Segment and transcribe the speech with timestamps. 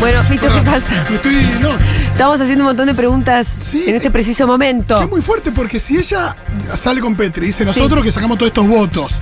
[0.00, 1.06] Bueno, Fito, ¿qué pasa?
[1.10, 1.70] Me Estoy, no,
[2.12, 3.84] Estamos haciendo un montón de preguntas Sí.
[3.86, 5.00] en este preciso momento.
[5.02, 6.36] es muy fuerte porque si ella
[6.74, 9.14] sale con Petri y dice nosotros que sacamos todos estos votos,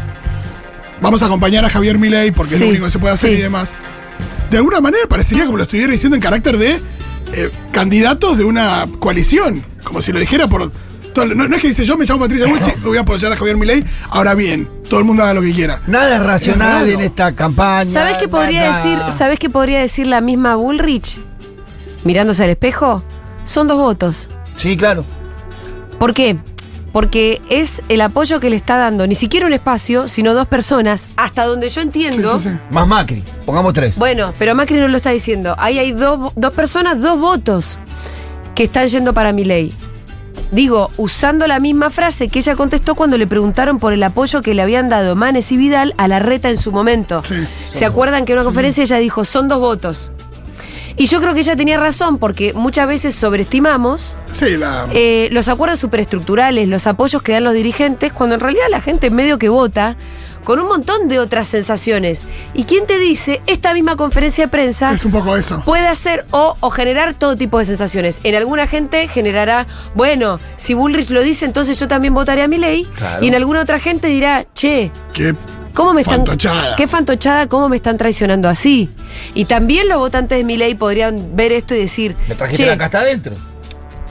[1.01, 3.37] vamos a acompañar a Javier Milei porque es lo único que se puede hacer y
[3.43, 3.75] demás.
[4.51, 6.80] De alguna manera parecería como lo estuviera diciendo en carácter de
[7.33, 9.64] eh, candidatos de una coalición.
[9.83, 10.71] Como si lo dijera por.
[11.17, 13.33] Todo- no, no es que dice yo me llamo Patricia Bullrich y voy a apoyar
[13.33, 13.85] a Javier Milei.
[14.10, 15.80] Ahora bien, todo el mundo haga lo que quiera.
[15.87, 17.91] Nada es racional en esta campaña.
[17.91, 18.77] ¿Sabes qué podría nada.
[18.83, 18.98] decir?
[19.12, 21.19] ¿Sabes qué podría decir la misma Bullrich?
[22.05, 23.02] Mirándose al espejo,
[23.45, 24.29] son dos votos.
[24.59, 25.05] Sí, claro.
[25.98, 26.37] ¿Por qué?
[26.93, 31.09] Porque es el apoyo que le está dando, ni siquiera un espacio, sino dos personas,
[31.16, 32.38] hasta donde yo Sí, entiendo.
[32.38, 32.57] sí, sí.
[32.71, 33.23] Más Macri.
[33.45, 33.96] Pongamos tres.
[33.96, 35.55] Bueno, pero Macri no lo está diciendo.
[35.59, 37.77] Ahí hay dos, dos personas, dos votos
[38.55, 39.74] que están yendo para mi ley.
[40.53, 44.55] Digo, usando la misma frase que ella contestó cuando le preguntaron por el apoyo que
[44.55, 47.23] le habían dado Manes y Vidal a la reta en su momento.
[47.27, 47.47] Sí.
[47.71, 50.11] ¿Se acuerdan que en una conferencia ella dijo, son dos votos?
[50.97, 54.87] Y yo creo que ella tenía razón porque muchas veces sobreestimamos Sí, la.
[54.93, 59.11] eh, los acuerdos superestructurales, los apoyos que dan los dirigentes, cuando en realidad la gente
[59.11, 59.97] medio que vota
[60.45, 62.23] con un montón de otras sensaciones.
[62.55, 65.61] ¿Y quién te dice esta misma conferencia de prensa es un poco eso.
[65.64, 68.20] puede hacer o, o generar todo tipo de sensaciones?
[68.22, 69.66] En alguna gente generará,
[69.97, 72.84] bueno, si Bullrich lo dice, entonces yo también votaré a mi ley.
[72.97, 73.25] Claro.
[73.25, 74.92] Y en alguna otra gente dirá, che,
[75.77, 76.16] ¿Cómo me están.
[76.16, 76.74] Fantochada.
[76.74, 78.91] Qué fantochada, cómo me están traicionando así.
[79.34, 82.16] Y también los votantes de mi ley podrían ver esto y decir.
[82.28, 83.34] Me trajiste "Che, la casta adentro.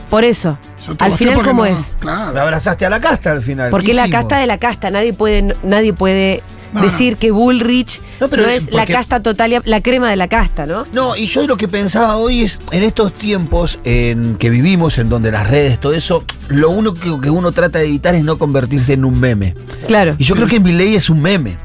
[0.10, 0.58] Por eso.
[1.00, 1.96] Al final, ¿cómo no- es?
[1.96, 2.40] Me Claro.
[2.40, 3.72] abrazaste a la casta al final.
[3.72, 4.92] Porque ¿Qué la casta de la casta.
[4.92, 6.44] Nadie puede, nadie puede
[6.82, 7.20] No, decir no.
[7.20, 10.86] que Bullrich no, es la casta total, y- la crema de la casta, ¿no?
[10.94, 15.10] No, y yo lo que pensaba hoy es, en estos tiempos en que vivimos, en
[15.10, 18.94] donde las redes, todo eso, lo único que uno trata de evitar es no convertirse
[18.94, 19.56] en un meme.
[19.88, 20.16] Claro.
[20.18, 21.58] Y yo creo que Milei es un meme.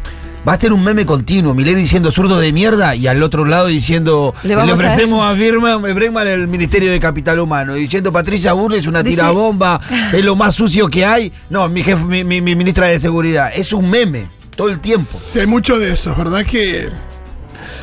[0.48, 1.53] Va a ser un meme continuo.
[1.53, 5.22] Milei diciendo zurdo de mierda y al otro lado diciendo Le le, vamos a- ofrecemos
[5.22, 7.75] a, Birman, Bregman el Ministerio de Capital Humano.
[7.75, 9.78] Diciendo Patricia Burles es una Dice- tirabomba,
[10.14, 11.31] es lo más sucio que hay.
[11.50, 13.50] No, mi, jefe, mi, mi- mi ministra de Seguridad.
[13.54, 14.28] Es un meme
[14.60, 15.19] todo el tiempo.
[15.25, 16.91] Sí, hay mucho de eso, es verdad que.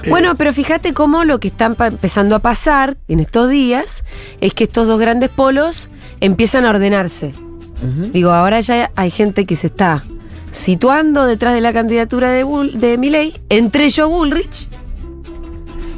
[0.09, 4.03] Bueno, pero fíjate cómo lo que está empezando a pasar en estos días
[4.41, 5.89] es que estos dos grandes polos
[6.21, 7.33] empiezan a ordenarse.
[8.13, 10.03] Digo, ahora ya hay gente que se está
[10.51, 14.67] situando detrás de la candidatura de, Bull- de Milei, entre ellos Bullrich,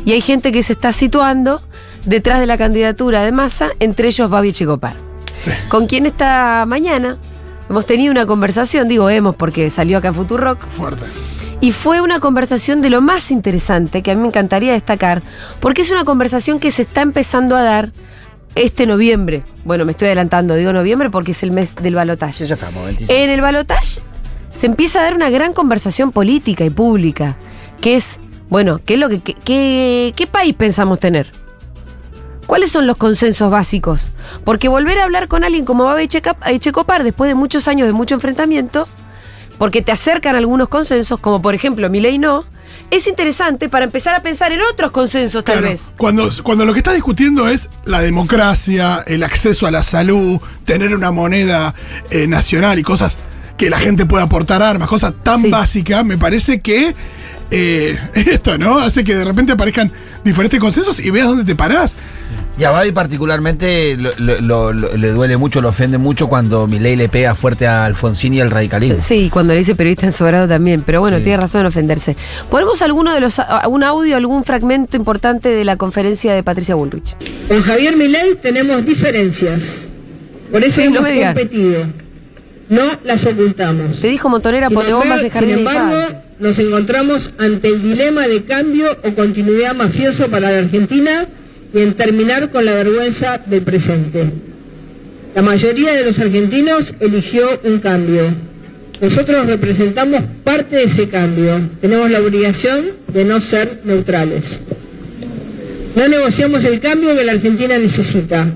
[0.06, 1.62] y hay gente que se está situando
[2.06, 4.96] detrás de la candidatura de Massa, entre ellos Babi Checopar.
[5.38, 5.52] Sí.
[5.68, 7.18] Con quien esta mañana
[7.70, 11.06] hemos tenido una conversación, digo hemos porque salió acá en Futurock, Fuerte.
[11.62, 15.22] y fue una conversación de lo más interesante que a mí me encantaría destacar,
[15.60, 17.92] porque es una conversación que se está empezando a dar
[18.56, 19.44] este noviembre.
[19.64, 22.46] Bueno, me estoy adelantando, digo noviembre porque es el mes del balotaje.
[22.46, 23.14] Ya estamos, 25.
[23.14, 24.02] En el balotaje
[24.52, 27.36] se empieza a dar una gran conversación política y pública,
[27.80, 28.20] que es,
[28.50, 31.28] bueno, ¿qué es lo que qué, qué- qué país pensamos tener?
[32.50, 34.10] ¿Cuáles son los consensos básicos?
[34.44, 38.16] Porque volver a hablar con alguien como Echeca- Echecopar después de muchos años de mucho
[38.16, 38.88] enfrentamiento,
[39.60, 42.46] porque te acercan algunos consensos, como por ejemplo mi ley no,
[42.90, 45.94] es interesante para empezar a pensar en otros consensos tal Claro, vez.
[45.96, 50.96] Cuando, cuando lo que estás discutiendo es la democracia, el acceso a la salud, tener
[50.96, 51.76] una moneda
[52.10, 53.16] eh, nacional y cosas
[53.58, 55.52] que la gente pueda aportar armas, cosas tan Sí.
[55.52, 56.96] básicas, me parece que
[57.52, 58.80] eh, esto, ¿no?
[58.80, 59.92] Hace que de repente aparezcan
[60.24, 61.96] diferentes consensos y veas dónde te parás.
[62.58, 66.68] Y a Babi particularmente lo- lo- lo- lo- le duele mucho, lo ofende mucho cuando
[66.68, 69.00] Milei le pega fuerte a Alfonsín y al radicalismo.
[69.00, 71.24] Sí, cuando le dice periodista ensobrado también, pero bueno, Sí.
[71.24, 72.18] tiene razón en ofenderse.
[72.52, 77.16] ¿Ponemos alguno de los, algún audio, algún fragmento importante de la conferencia de Patricia Bullrich?
[77.48, 79.88] Con Javier Milei tenemos diferencias.
[80.52, 81.84] Por eso Sí, no hemos me competido.
[82.68, 84.02] No las ocultamos.
[84.02, 85.96] Te dijo Montonera, pone bombas en jardín sin embargo.
[86.40, 91.28] Nos encontramos ante el dilema de cambio o continuidad mafioso para la Argentina
[91.74, 94.32] y en terminar con la vergüenza del presente.
[95.36, 98.34] La mayoría de los argentinos eligió un cambio.
[99.02, 101.62] Nosotros representamos parte de ese cambio.
[101.80, 104.60] Tenemos la obligación de no ser neutrales.
[105.96, 108.48] No negociamos el cambio que la Argentina necesita.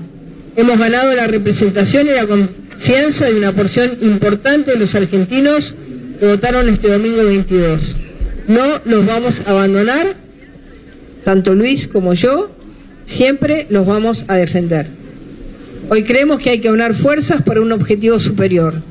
[0.56, 5.74] Hemos ganado la representación y la confianza de una porción importante de los argentinos
[6.18, 7.96] que votaron este domingo 22.
[8.48, 10.16] No los vamos a abandonar,
[11.24, 12.50] tanto Luis como yo,
[13.04, 14.88] siempre los vamos a defender.
[15.90, 18.82] Hoy creemos que hay que aunar fuerzas para un objetivo superior.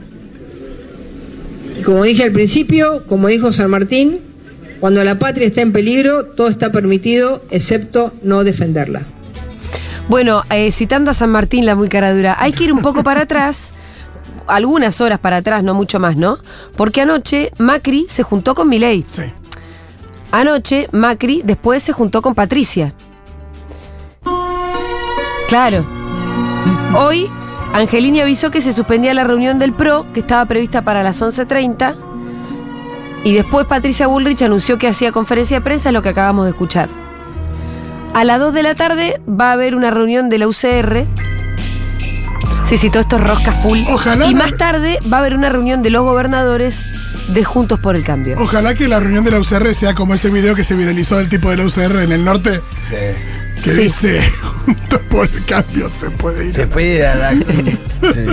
[1.80, 4.20] Y como dije al principio, como dijo San Martín,
[4.80, 9.04] cuando la patria está en peligro, todo está permitido, excepto no defenderla.
[10.10, 13.04] Bueno, eh, citando a San Martín, la muy cara dura, hay que ir un poco
[13.04, 13.72] para atrás,
[14.48, 16.38] algunas horas para atrás, no mucho más, ¿no?
[16.76, 19.06] Porque anoche Macri se juntó con Milei.
[19.10, 19.24] Sí.
[20.32, 22.94] Anoche, Macri después se juntó con Patricia.
[25.48, 25.86] Claro.
[26.96, 27.30] Hoy,
[27.74, 31.96] Angelini avisó que se suspendía la reunión del PRO, que estaba prevista para las 11.30.
[33.24, 36.90] Y después Patricia Bullrich anunció que hacía conferencia de prensa, lo que acabamos de escuchar.
[38.14, 41.08] A las 2 de la tarde va a haber una reunión de la UCR.
[42.66, 43.80] Sí, sí, todo esto es rosca full.
[43.90, 46.82] Ojalá y la- más tarde va a haber una reunión de los gobernadores
[47.28, 48.36] de Juntos por el Cambio.
[48.40, 51.30] Ojalá que la reunión de la UCR sea como ese video que se viralizó del
[51.30, 52.62] tipo de la UCR en el norte,
[53.64, 53.82] que Sí.
[53.84, 54.22] dice,
[54.66, 56.54] juntos por el cambio se puede ir.
[56.54, 57.32] Se puede ir a la.
[57.32, 58.26] Sí.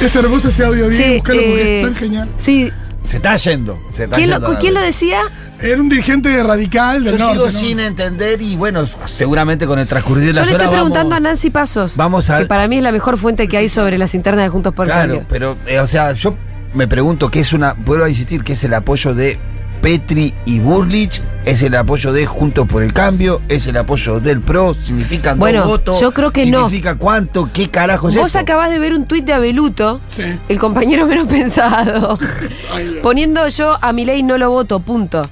[0.04, 2.28] Es hermoso ese audio, Diego, buscalo porque eh, es tan genial.
[2.38, 2.70] Sí.
[3.08, 3.78] Se está yendo.
[3.92, 5.22] Se está ¿Quién yendo lo, la ¿quién lo decía?
[5.62, 7.34] Era un dirigente radical del Yo norte.
[7.34, 7.52] sigo ¿no?
[7.52, 11.10] sin entender y bueno, seguramente con el transcurrir de Yo las le horas estoy preguntando
[11.10, 13.68] vamos- a Nancy Pasos, vamos a- que para mí es la mejor fuente que hay
[13.68, 15.26] sobre las internas de Juntos por el Claro, Cambio.
[15.28, 16.34] pero, eh, o sea, yo
[16.74, 17.74] me pregunto qué es una.
[17.74, 19.38] Vuelvo a insistir, ¿qué es el apoyo de
[19.80, 21.20] Petri y Burlich?
[21.44, 23.40] ¿Es el apoyo de Juntos por el Cambio?
[23.48, 24.74] ¿Es el apoyo del PRO?
[24.74, 26.00] ¿Significan Bueno, dos votos?
[26.00, 26.58] yo creo que no.
[26.68, 27.50] ¿Significa cuánto?
[27.52, 28.38] ¿Qué carajo es Vos esto?
[28.38, 30.22] acabás de ver un tuit de Abeluto, Sí.
[30.48, 32.18] el compañero menos pensado,
[32.72, 35.22] Ay, poniendo yo a mi ley no lo voto, punto.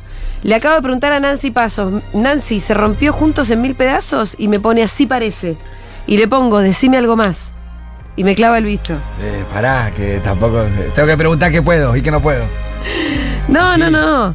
[0.43, 4.35] Le acabo de preguntar a Nancy Pasos, Nancy, ¿se rompió juntos en mil pedazos?
[4.39, 5.57] Y me pone así parece.
[6.07, 7.55] Y le pongo, decime algo más.
[8.17, 8.95] Y me clava el visto.
[9.21, 10.65] Eh, pará, que tampoco.
[10.95, 12.45] Tengo que preguntar qué puedo y qué no puedo.
[13.49, 13.81] No, Sí.
[13.81, 14.35] no, no.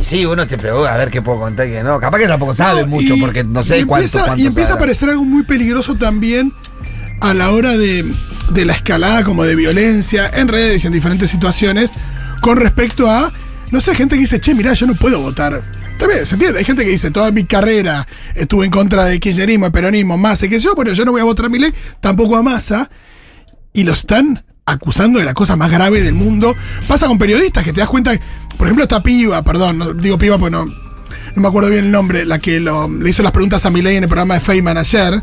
[0.00, 1.98] Y sí, uno te pregunta a ver qué puedo contar y qué no.
[2.00, 4.46] Capaz que tampoco sabe No, mucho, y- porque no sé y cuánto, empieza, cuánto Y
[4.46, 4.84] empieza a sabrá.
[4.84, 6.52] aparecer algo muy peligroso también
[7.20, 8.10] a la hora de,
[8.50, 11.92] de la escalada como de violencia en redes y en diferentes situaciones
[12.40, 13.30] con respecto a,
[13.70, 15.62] no sé, gente que dice, che, mirá, yo no puedo votar.
[15.98, 16.58] También, ¿se entiende?
[16.58, 20.58] Hay gente que dice, toda mi carrera estuve en contra de kirchnerismo, peronismo, qué sé
[20.58, 22.90] yo, bueno, yo no voy a votar a mi ley, tampoco a Massa,
[23.72, 26.54] y lo están acusando de la cosa más grave del mundo.
[26.88, 28.12] Pasa con periodistas que te das cuenta,
[28.56, 30.74] por ejemplo, esta piba, perdón, no, digo piba porque no, no
[31.42, 34.04] me acuerdo bien el nombre, la que lo- le hizo las preguntas a Milei en
[34.04, 35.20] el programa de Feynman ayer,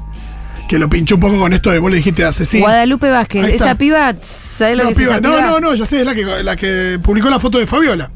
[0.70, 2.64] que lo pinchó un poco con esto de vos le dijiste asesino.
[2.66, 5.86] Guadalupe Vázquez, esa piba, ¿sabes lo No, que es piba, esa no, no, no, ya
[5.86, 8.12] sé, es la que, la que publicó la foto de Fabiola.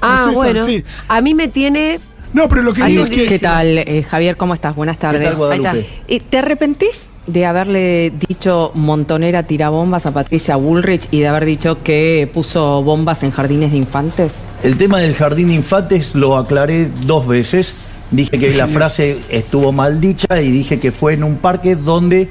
[0.00, 0.66] Ah, No sé, esa, bueno.
[0.66, 0.84] sí.
[1.08, 2.00] A mí me tiene.
[2.32, 3.26] No, pero lo que digo es que.
[3.26, 4.36] ¿Qué tal, eh, Javier?
[4.36, 4.74] ¿Cómo estás?
[4.74, 5.36] Buenas tardes.
[5.40, 5.74] Ahí está.
[6.08, 11.82] Eh, ¿Te arrepentís de haberle dicho montonera tirabombas a Patricia Bullrich y de haber dicho
[11.82, 14.42] que puso bombas en jardines de infantes?
[14.62, 17.74] El tema del jardín de infantes lo aclaré dos veces.
[18.10, 22.28] Dije que la frase estuvo mal dicha y dije que fue en un parque donde,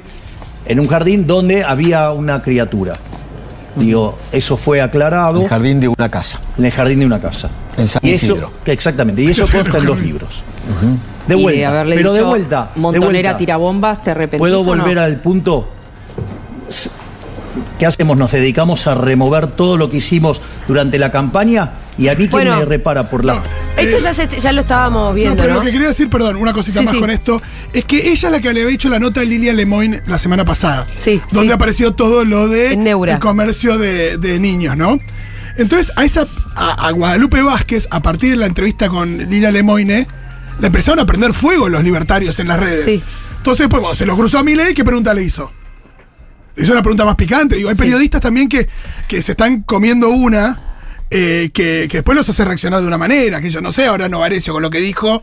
[0.66, 2.98] en un jardín donde había una criatura.
[3.76, 6.40] Digo, eso fue aclarado El jardín de una casa.
[6.58, 7.50] en el jardín de una casa.
[7.76, 8.52] En San Y eso- Isidro.
[8.64, 10.42] exactamente, y eso consta en los libros.
[11.28, 12.70] De y vuelta, de haberle pero dicho de vuelta.
[12.74, 13.36] de montonera vuelta.
[13.36, 14.82] tirabombas, ¿te arrepentís ¿Puedo o no?
[14.82, 15.68] volver al punto?
[17.78, 18.16] ¿Qué hacemos?
[18.16, 21.70] ¿Nos dedicamos a remover todo lo que hicimos durante la campaña?
[21.98, 22.56] Y a mí, ¿quién Bueno.
[22.58, 23.42] me repara por la...
[23.76, 25.60] Esto ya, se- ya lo estábamos No, viendo, pero ¿no?
[25.60, 27.00] lo que quería decir, perdón, una cosita Sí, más sí.
[27.00, 29.52] con esto, es que ella es la que le había hecho la nota a Lilia
[29.52, 30.86] Lemoyne la semana pasada.
[30.94, 31.52] Sí, Donde sí.
[31.54, 33.14] apareció todo lo de En Neura.
[33.14, 34.98] el comercio de, de niños, ¿no?
[35.58, 40.06] Entonces, a esa a, a Guadalupe Vázquez, a partir de la entrevista con Lilia Lemoyne,
[40.60, 42.84] le empezaron a prender fuego los libertarios en las redes.
[42.84, 43.02] Sí.
[43.38, 45.50] Entonces, pues, cuando se lo cruzó a Milei, ¿qué pregunta le hizo?
[46.56, 47.56] Le hizo una pregunta más picante.
[47.56, 47.82] Digo, hay Sí.
[47.82, 48.68] periodistas también que,
[49.08, 50.58] que se están comiendo una.
[51.10, 54.08] Eh, que, que después los hace reaccionar de una manera, que yo no sé, ahora
[54.08, 55.22] Novarecio con lo que dijo,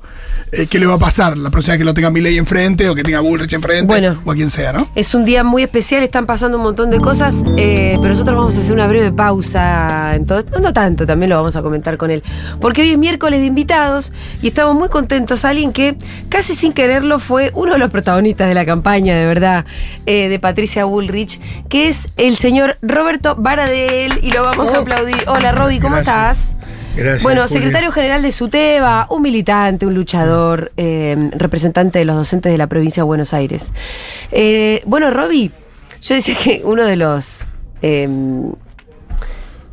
[0.51, 2.95] eh, qué le va a pasar la próxima vez que lo tenga Milei enfrente o
[2.95, 4.22] que tenga Bullrich enfrente Bueno.
[4.24, 4.89] o a quien sea, ¿no?
[4.96, 8.57] Es un día muy especial, están pasando un montón de cosas, eh, pero nosotros vamos
[8.57, 10.15] a hacer una breve pausa.
[10.15, 12.24] En todo, no, no tanto, también lo vamos a comentar con él.
[12.62, 15.43] Porque hoy es miércoles de invitados y estamos muy contentos.
[15.46, 15.98] Alguien que
[16.29, 19.65] casi sin quererlo fue uno de los protagonistas de la campaña, de verdad,
[20.05, 25.17] eh, de Patricia Bullrich, que es el señor Roberto Baradel y lo vamos a aplaudir.
[25.27, 26.56] Hola, ¿cómo estás?
[26.96, 32.51] Gracias, Bueno, secretario general de SUTEBA, un militante, un luchador, eh, representante de los docentes
[32.51, 33.74] de la provincia de Buenos Aires.
[34.32, 35.51] Eh, bueno, Roby,
[36.01, 37.48] yo decía que uno de los.
[37.82, 38.08] eh,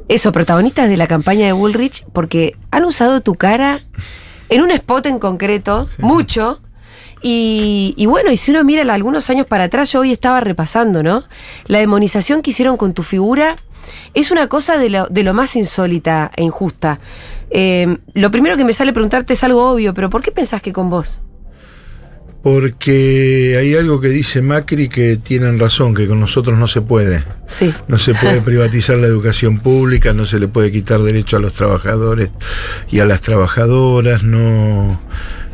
[0.09, 3.83] eso, protagonistas de la campaña de Bullrich, porque han usado tu cara
[4.49, 6.61] en un spot en concreto, mucho.
[7.23, 11.05] Y, y bueno, y si uno mira algunos años para atrás, yo hoy estaba repasando,
[11.05, 11.23] ¿no?
[11.67, 13.55] La demonización que hicieron con tu figura
[14.15, 17.01] es una cosa de lo, de lo más insólita e injusta.
[17.51, 20.73] Eh, lo primero que me sale preguntarte es algo obvio, pero ¿por qué pensás que
[20.73, 21.21] con vos?
[22.43, 27.23] Porque hay algo que dice Macri que tienen razón, que con nosotros no se puede.
[27.45, 27.75] Sí.
[27.87, 31.53] No se puede privatizar la educación pública, no se le puede quitar derecho a los
[31.53, 32.31] trabajadores
[32.91, 35.03] y a las trabajadoras, no,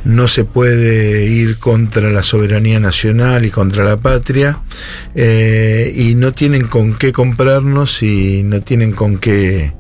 [0.07, 4.61] no se puede ir contra la soberanía nacional y contra la patria,
[5.17, 9.73] eh, y no tienen con qué comprarnos y no tienen con qué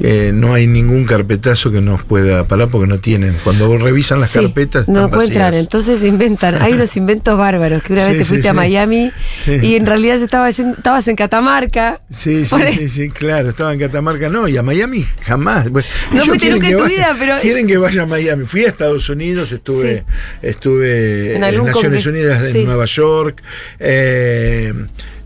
[0.00, 3.36] que no hay ningún carpetazo que nos pueda parar porque no tienen.
[3.44, 5.62] Cuando revisan las Sí, carpetas no encuentran, vacías.
[5.64, 6.60] entonces inventan.
[6.62, 8.54] Hay unos inventos bárbaros que una Sí, vez te sí, fuiste a.
[8.54, 9.10] Miami
[9.46, 12.00] y en realidad estaba yendo- estabas en Catamarca.
[12.10, 15.68] Sí, sí, sí, sí, claro, estaba en Catamarca, no, y a Miami jamás.
[15.68, 18.44] Bueno, No fuiste nunca que en tu vida, pero- Quieren que vaya a Miami.
[18.46, 20.04] Fui a Estados Unidos, estuve,
[20.40, 22.64] estuve En Naciones Unidas en.
[22.64, 23.42] Nueva York,
[23.78, 24.72] eh,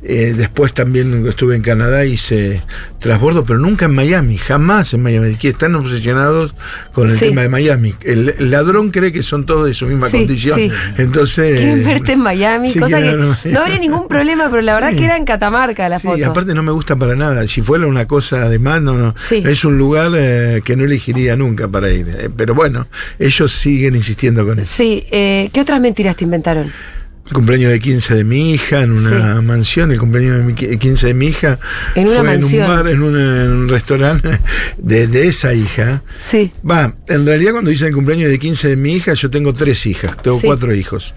[0.07, 2.63] eh, después también estuve en Canadá, hice
[2.99, 6.55] transbordo, pero nunca en Miami, jamás en Miami, que están obsesionados
[6.93, 7.27] con el Sí.
[7.27, 7.95] tema de Miami.
[8.03, 10.59] El, el ladrón cree que son todos de su misma Sí, condición.
[10.59, 10.71] sí.
[10.99, 11.59] Entonces...
[11.61, 15.17] Quieren verte en Miami, cosa que no habría ningún problema, pero la verdad que era
[15.17, 16.19] en Catamarca la foto.
[16.19, 17.47] y aparte no me gusta para nada.
[17.47, 19.15] Si fuera una cosa de más, no, no.
[19.31, 22.09] Es un lugar eh, que no elegiría nunca para ir.
[22.09, 22.87] Eh, pero bueno,
[23.19, 24.73] ellos siguen insistiendo con eso.
[24.75, 26.73] Sí, eh, ¿qué otras mentiras te inventaron?
[27.27, 30.79] El cumpleaños de 15 de mi hija en una mansión, el cumpleaños de mi qui-
[30.79, 31.59] 15 de mi hija
[31.95, 32.63] En una fue mansión.
[32.65, 34.41] en un bar, en un, en un restaurante
[34.79, 36.03] de, de esa hija.
[36.17, 36.53] Sí.
[36.69, 39.87] Va, en realidad cuando hice el cumpleaños de 15 de mi hija, yo tengo tres
[39.87, 40.47] hijas, tengo Sí.
[40.47, 41.15] cuatro hijos.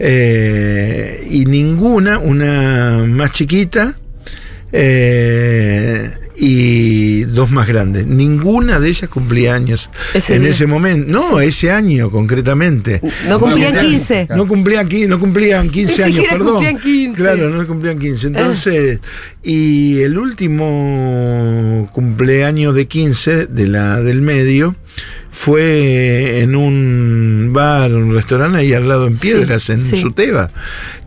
[0.00, 3.94] Eh, y ninguna, una más chiquita
[4.72, 8.06] eh, y dos más grandes.
[8.06, 10.50] Ninguna de ellas cumplía años Ese en día.
[10.50, 11.12] ese momento.
[11.12, 13.00] No, ese año concretamente.
[13.28, 14.28] No cumplían 15.
[14.36, 16.48] No cumplían, no cumplían 15 Ni años, perdón.
[16.54, 17.22] cumplían 15.
[17.22, 18.26] Claro, no cumplían 15.
[18.28, 19.00] Entonces,
[19.42, 24.76] y el último cumpleaños de 15 de la, del medio
[25.34, 29.96] fue en un bar, un restaurante ahí al lado en Piedras, en sí.
[29.96, 30.48] Suteba,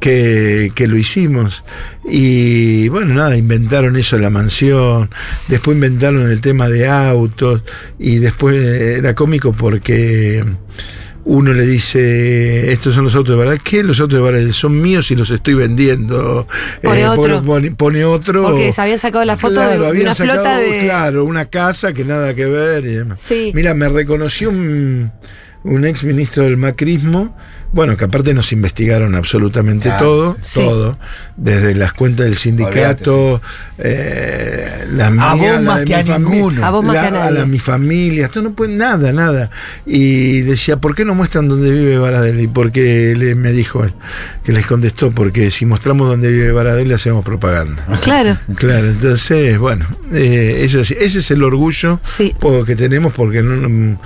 [0.02, 1.64] que, que lo hicimos.
[2.04, 5.10] Y bueno, nada, inventaron eso de la mansión,
[5.48, 7.62] después inventaron el tema de autos,
[7.98, 10.44] y después era cómico porque
[11.30, 13.84] uno le dice, estos son los autos de Baradel, ¿qué?
[13.84, 16.48] Los autos de Baradel son míos y los estoy vendiendo.
[16.82, 17.44] Pone otro.
[17.44, 18.44] Pone, pone otro.
[18.44, 21.92] Porque se habían sacado la foto de- de una flota sacado, de- Claro, una casa
[21.92, 23.20] que nada que ver y demás.
[23.20, 23.52] Sí.
[23.54, 25.12] Mira, me reconoció un,
[25.64, 27.36] un ex ministro del macrismo,
[27.74, 30.60] bueno, que aparte nos investigaron absolutamente Claro, todo, sí.
[30.62, 30.98] todo,
[31.36, 33.42] desde las cuentas del sindicato,
[33.78, 36.66] eh, la A mía, vos la más de que mi a fami- ninguno.
[36.66, 37.32] A vos más la- que a nadie.
[37.40, 39.50] la- mi familia, esto no puede nada, nada.
[39.86, 42.40] Y decía, ¿por qué no muestran dónde vive Baradel?
[42.40, 43.94] Y porque le, me dijo él,
[44.44, 47.86] que les contestó, porque si mostramos dónde vive Baradel le hacemos propaganda.
[48.04, 48.38] Claro.
[48.56, 52.36] Claro, entonces, bueno, eh, eso es- ese es el orgullo Sí.
[52.66, 54.02] que tenemos porque no, no-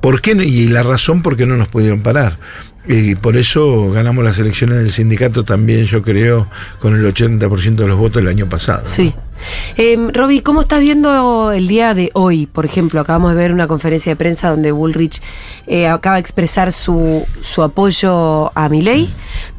[0.00, 2.38] ¿por qué y la razón por qué no nos pudieron parar.
[2.86, 6.48] Y por eso ganamos las elecciones del sindicato también, yo creo,
[6.80, 8.82] con el 80% de los votos el año pasado.
[8.86, 9.14] Sí.
[9.76, 12.46] Eh, Roby, ¿cómo estás viendo el día de hoy?
[12.46, 15.20] Por ejemplo, acabamos de ver una conferencia de prensa donde Bullrich
[15.66, 19.08] eh, acaba de expresar su, su apoyo a Milei.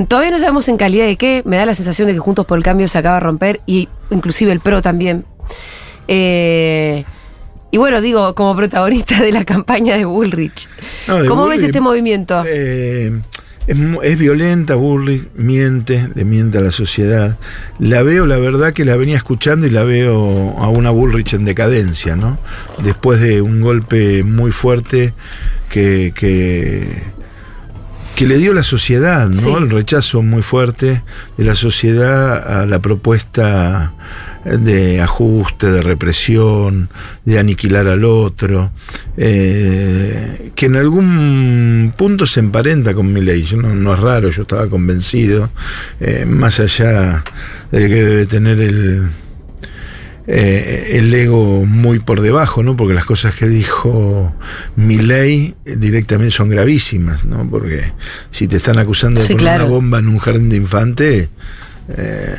[0.08, 1.44] Todavía no sabemos en calidad de qué.
[1.46, 3.88] Me da la sensación de que Juntos por el Cambio se acaba de romper y
[4.10, 5.25] inclusive el PRO también.
[6.08, 7.06] Eh,
[7.74, 10.70] y bueno, digo, como protagonista de la campaña de Bullrich.
[11.08, 12.44] No, de ¿Cómo ves este movimiento?
[12.48, 13.20] Eh,
[13.65, 17.39] es, violenta, Bullrich, miente, le miente a la sociedad.
[17.80, 21.46] La veo, la verdad que la venía escuchando y la veo a una Bullrich en
[21.46, 22.38] decadencia, ¿no?
[22.84, 25.15] Después de un golpe muy fuerte
[25.72, 27.01] que, que,
[28.15, 29.42] que le dio la sociedad, ¿no?
[29.42, 29.51] Sí.
[29.51, 31.01] El rechazo muy fuerte
[31.39, 33.94] de la sociedad a la propuesta
[34.45, 36.89] de ajuste, de represión,
[37.25, 38.71] de aniquilar al otro,
[39.17, 43.43] eh, que en algún punto se emparenta con mi ley.
[43.43, 45.50] Yo no, no es raro, yo estaba convencido,
[46.00, 47.23] eh, más allá
[47.71, 49.09] de que debe tener el,
[50.27, 52.77] eh, el ego muy por debajo, ¿no?
[52.77, 54.33] Porque las cosas que dijo
[54.75, 57.45] Milei eh, directamente son gravísimas, ¿no?
[57.50, 57.91] Porque
[58.31, 59.65] si te están acusando de Sí, poner claro.
[59.65, 61.29] una bomba en un jardín de infante,
[61.90, 62.36] eh,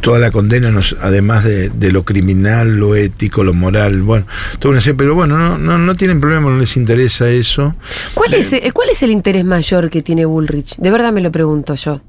[0.00, 4.26] toda la condena nos, además de, de lo criminal, lo ético, lo moral, bueno,
[4.58, 7.74] todo una serie, pero bueno, no, no, no tienen problema, no les interesa eso.
[8.14, 10.76] ¿Cuál es, eh, ¿Cuál es el interés mayor que tiene Bullrich?
[10.76, 12.00] De verdad me lo pregunto yo.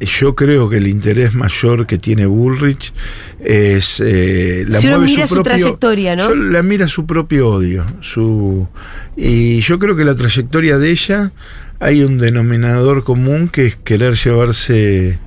[0.00, 2.92] Yo creo que el interés mayor que tiene Bullrich
[3.38, 6.30] es eh, la Si uno mira su trayectoria, ¿no?
[6.30, 8.66] yo la mira su propio odio, su
[9.16, 11.32] y yo creo que la trayectoria de ella
[11.80, 15.18] hay un denominador común que es querer llevarse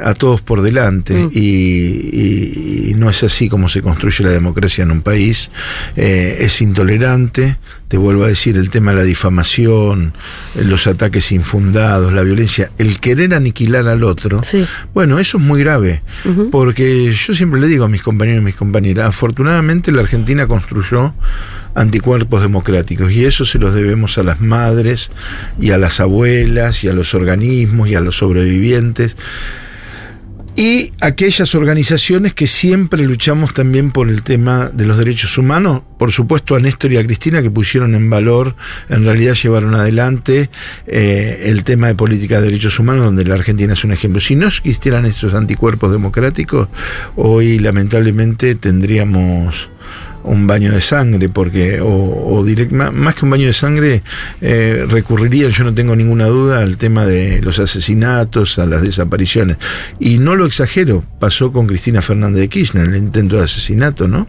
[0.00, 1.30] a todos por delante Mm.
[1.32, 5.50] y, y- y no es así como se construye la democracia en un país
[5.96, 7.56] Eh, es intolerante
[7.88, 10.14] te vuelvo a decir el tema de la difamación
[10.54, 14.64] los ataques infundados la violencia el querer aniquilar al otro Sí.
[14.94, 16.02] bueno, eso es muy grave,
[16.50, 21.12] porque yo siempre le digo a mis compañeros y mis compañeras, afortunadamente la Argentina construyó
[21.74, 25.10] anticuerpos democráticos y eso se los debemos a las madres
[25.60, 29.16] y a las abuelas y a los organismos y a los sobrevivientes.
[30.54, 36.12] Y aquellas organizaciones que siempre luchamos también por el tema de los derechos humanos, por
[36.12, 38.54] supuesto a Néstor y a Cristina que pusieron en valor,
[38.90, 40.50] en realidad llevaron adelante
[40.86, 44.20] eh, el tema de política de derechos humanos, donde la Argentina es un ejemplo.
[44.20, 46.68] Si no existieran estos anticuerpos democráticos,
[47.16, 49.70] hoy lamentablemente tendríamos
[50.24, 54.02] un baño de sangre, porque, o, o direct- más que un baño de sangre,
[54.40, 59.56] eh, recurriría, yo no tengo ninguna duda, al tema de los asesinatos, a las desapariciones.
[59.98, 64.26] Y no lo exagero, pasó con Cristina Fernández de Kirchner, el intento de asesinato, ¿no?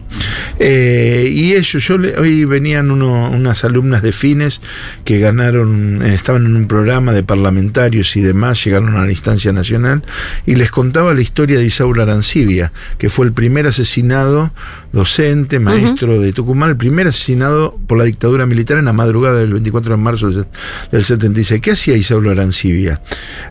[0.58, 4.60] Eh, y ellos, yo le- hoy venían unas alumnas de Fines
[5.04, 9.52] que ganaron, eh, estaban en un programa de parlamentarios y demás, llegaron a la instancia
[9.52, 10.02] nacional,
[10.46, 14.52] y les contaba la historia de Isaura Arancibia, que fue el primer asesinado
[14.92, 19.52] docente, maestro de Tucumán, el primer asesinado por la dictadura militar en la madrugada del
[19.52, 20.46] 24 de marzo del
[20.90, 21.60] del 76.
[21.60, 23.00] ¿Qué hacía Isauro Arancibia?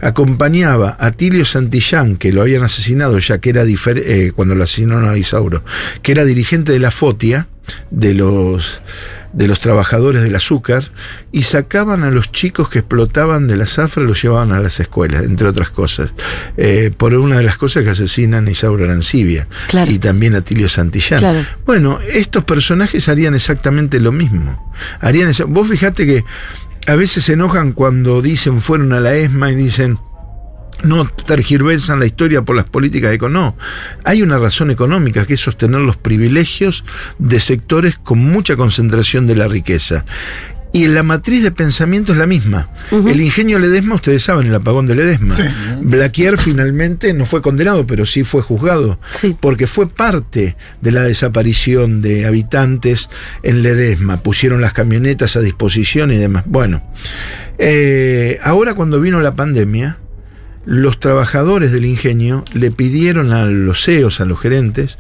[0.02, 5.08] Acompañaba a Tilio Santillán, que lo habían asesinado ya que era eh, cuando lo asesinaron
[5.08, 5.64] a Isauro,
[6.02, 7.48] que era dirigente de la FOTIA,
[7.92, 8.82] de los
[9.34, 10.92] de los trabajadores del azúcar
[11.32, 14.80] y sacaban a los chicos que explotaban de la zafra y los llevaban a las
[14.80, 16.14] escuelas, entre otras cosas.
[16.56, 19.92] Eh, por una de las cosas que asesinan a Isaura Arancibia Claro.
[19.92, 21.20] y también a Tilio Santillán.
[21.20, 21.40] Claro.
[21.66, 24.72] Bueno, estos personajes harían exactamente lo mismo.
[25.02, 26.24] Harían esa- Vos fijate que
[26.88, 29.98] a veces se enojan cuando dicen fueron a la ESMA y dicen
[30.84, 33.24] no tergiversan la historia por las políticas económicas.
[33.24, 33.56] No.
[34.04, 36.84] Hay una razón económica que es sostener los privilegios
[37.20, 40.06] de sectores con mucha concentración de la riqueza.
[40.74, 42.70] Y la matriz de pensamiento es la misma.
[42.90, 45.36] El ingenio Ledesma, ustedes saben, el apagón de Ledesma.
[45.36, 45.44] Sí.
[45.82, 49.00] Blaquier finalmente no fue condenado, pero sí fue juzgado.
[49.12, 49.38] Sí.
[49.40, 53.12] Porque fue parte de la desaparición de habitantes
[53.44, 54.24] en Ledesma.
[54.24, 56.44] Pusieron las camionetas a disposición y demás.
[56.48, 56.82] Bueno,
[57.60, 60.00] eh, ahora cuando vino la pandemia,
[60.66, 64.98] los trabajadores del ingenio le pidieron a los CEOs, a los gerentes,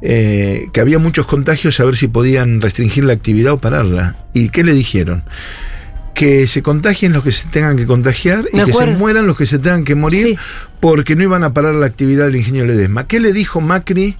[0.00, 4.16] eh, que había muchos contagios, a ver si podían restringir la actividad o pararla.
[4.32, 5.24] ¿Y qué le dijeron?
[6.14, 9.46] Que se contagien los que se tengan que contagiar y que se mueran los que
[9.46, 10.38] se tengan que morir Sí.
[10.80, 13.06] porque no iban a parar la actividad del ingenio Ledesma.
[13.06, 14.16] ¿Qué le dijo Macri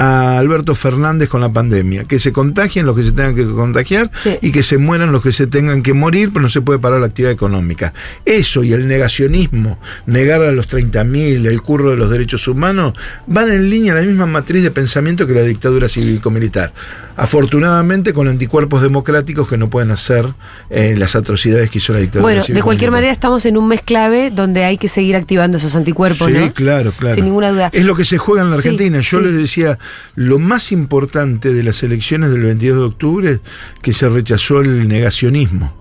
[0.00, 2.04] a Alberto Fernández con la pandemia?
[2.04, 4.38] Que se contagien los que se tengan que contagiar Sí.
[4.40, 7.00] y que se mueran los que se tengan que morir, pero no se puede parar
[7.00, 7.92] la actividad económica.
[8.24, 12.94] Eso y el negacionismo, negar a los 30.000, el curro de los derechos humanos,
[13.26, 16.72] van en línea a la misma matriz de pensamiento que la dictadura cívico-militar.
[17.18, 20.34] Afortunadamente con anticuerpos democráticos que no pueden hacer
[20.70, 23.82] eh, las atrocidades que hizo la dictadura Bueno, de cualquier manera estamos en un mes
[23.82, 26.52] clave donde hay que seguir activando esos anticuerpos, Sí, ¿no?
[26.54, 27.16] claro, claro.
[27.16, 27.70] Sin ninguna duda.
[27.72, 29.00] Es lo que se juega en la Sí, Argentina.
[29.00, 29.24] Yo sí.
[29.24, 29.78] les decía,
[30.14, 33.40] lo más importante de las elecciones del 22 de octubre
[33.82, 35.74] que se rechazó el negacionismo.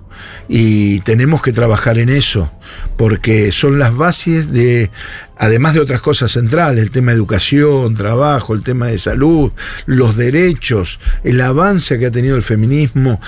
[0.49, 2.51] Y tenemos que trabajar en eso,
[2.97, 4.89] porque son las bases de,
[5.37, 9.51] además de otras cosas centrales, el tema de educación, trabajo, el tema de salud,
[9.85, 13.21] los derechos, el avance que ha tenido el feminismo.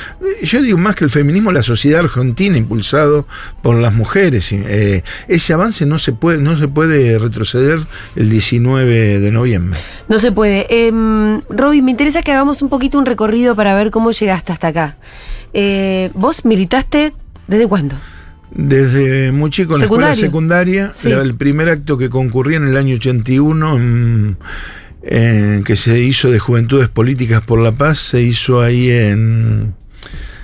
[0.44, 3.28] Yo digo más que el feminismo, la sociedad argentina impulsado
[3.62, 4.52] por las mujeres.
[4.52, 7.80] Eh, ese avance no se puede, no se puede retroceder
[8.16, 9.80] el 19 de noviembre.
[10.08, 10.68] No se puede.
[10.70, 10.92] Eh,
[11.50, 14.98] Robin, me interesa que hagamos un poquito un recorrido para ver cómo llegaste hasta acá.
[15.54, 17.14] Eh, ¿Vos militaste
[17.48, 17.96] desde cuándo?
[18.52, 21.12] Desde muy chico en la escuela secundaria, Sí.
[21.12, 24.38] el primer acto que concurrí en el año 81, en-
[25.04, 29.10] en- que se hizo de Juventudes Políticas por la Paz, se hizo ahí en...
[29.12, 29.74] en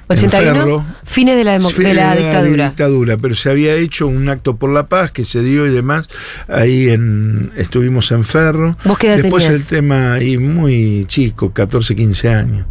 [0.07, 0.85] 81, Ferro.
[1.03, 2.65] fines de la, de la dictadura.
[2.67, 6.07] dictadura, pero se había hecho un acto por la paz que se dio y demás.
[6.47, 8.77] Ahí en, estuvimos en Ferro.
[8.85, 9.61] ¿Vos qué edad Después tenías?
[9.63, 12.67] el tema ahí muy chico, 14, 15 años.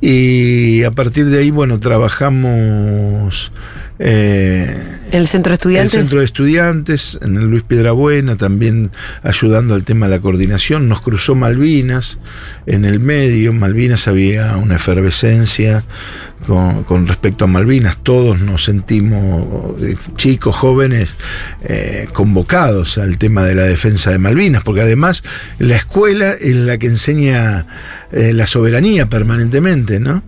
[0.00, 3.50] Y a partir de ahí, bueno, trabajamos
[3.98, 5.94] eh, ¿En el centro de estudiantes?
[5.94, 8.90] el centro de estudiantes, en el Luis Piedrabuena, también
[9.22, 10.88] ayudando al tema de la coordinación.
[10.88, 12.18] Nos cruzó Malvinas
[12.66, 13.52] en el medio.
[13.52, 15.84] Malvinas había una efervescencia
[16.46, 17.98] con, respecto a Malvinas.
[18.02, 21.16] Todos nos sentimos, eh, chicos, jóvenes,
[21.62, 25.24] eh, convocados al tema de la defensa de Malvinas, porque además
[25.58, 27.66] la escuela es la que enseña
[28.12, 30.22] eh, la soberanía permanentemente, ¿no?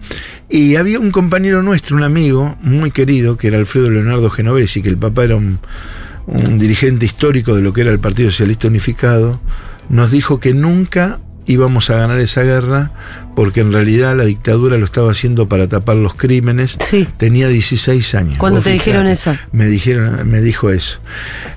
[0.48, 4.30] Y había un compañero nuestro, un amigo muy querido, que era Alfredo Leonardo
[4.70, 8.68] Genovesi, que el papá era un dirigente histórico de lo que era el Partido Socialista
[8.68, 9.40] Unificado,
[9.88, 12.92] nos dijo que nunca íbamos a ganar esa guerra
[13.34, 16.76] porque en realidad la dictadura lo estaba haciendo para tapar los crímenes.
[16.84, 17.06] Sí.
[17.16, 18.38] Tenía 16 años.
[18.38, 19.34] ¿Cuándo te dijeron eso?
[19.52, 20.98] Me dijeron, me dijo eso.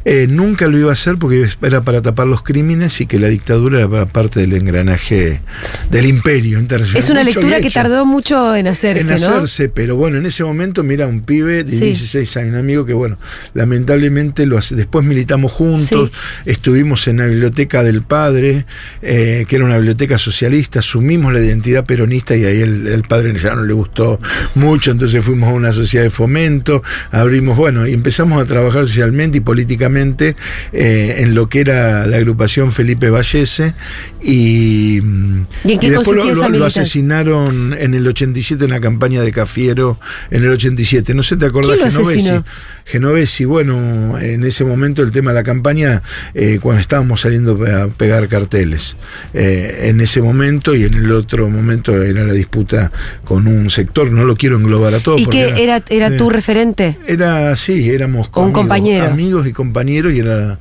[0.05, 3.27] Eh, nunca lo iba a hacer porque era para tapar los crímenes y que la
[3.27, 5.41] dictadura era parte del engranaje
[5.89, 7.01] del imperio internacional.
[7.03, 9.27] Es una lectura que tardó mucho en hacerse, En ¿no?
[9.38, 11.86] hacerse, pero bueno, en ese momento, mira, un pibe de Sí.
[11.86, 13.17] 16 años, un amigo que, bueno,
[13.53, 14.75] lamentablemente lo hace.
[14.75, 16.12] Después militamos juntos,
[16.45, 18.65] estuvimos en la biblioteca del padre,
[19.01, 23.33] eh, que era una biblioteca socialista, asumimos la identidad peronista y ahí el, el padre
[23.41, 24.19] ya no le gustó
[24.53, 29.39] mucho, entonces fuimos a una sociedad de fomento, abrimos, bueno, y empezamos a trabajar socialmente
[29.39, 30.36] y políticamente
[30.71, 33.73] eh, en lo que era la agrupación Felipe Vallese
[34.21, 34.97] y,
[35.63, 39.99] ¿Y en qué después lo, lo- asesinaron en el 87 en la campaña de Cafiero
[40.29, 41.13] en el 87.
[41.13, 41.77] No sé, ¿te acordás?
[41.77, 42.43] ¿Quién lo Genovesi.
[42.86, 46.01] Genovesi, bueno, en ese momento el tema de la campaña,
[46.33, 48.95] eh, cuando estábamos saliendo a pegar carteles.
[49.33, 52.91] Eh, en ese momento y en el otro momento era la disputa
[53.23, 55.17] con un sector, no lo quiero englobar a todo.
[55.17, 56.97] ¿Y qué era, era eh, tu referente?
[57.07, 59.05] Era, sí, éramos un amigos- compañero.
[59.05, 60.57] amigos y compañeros y era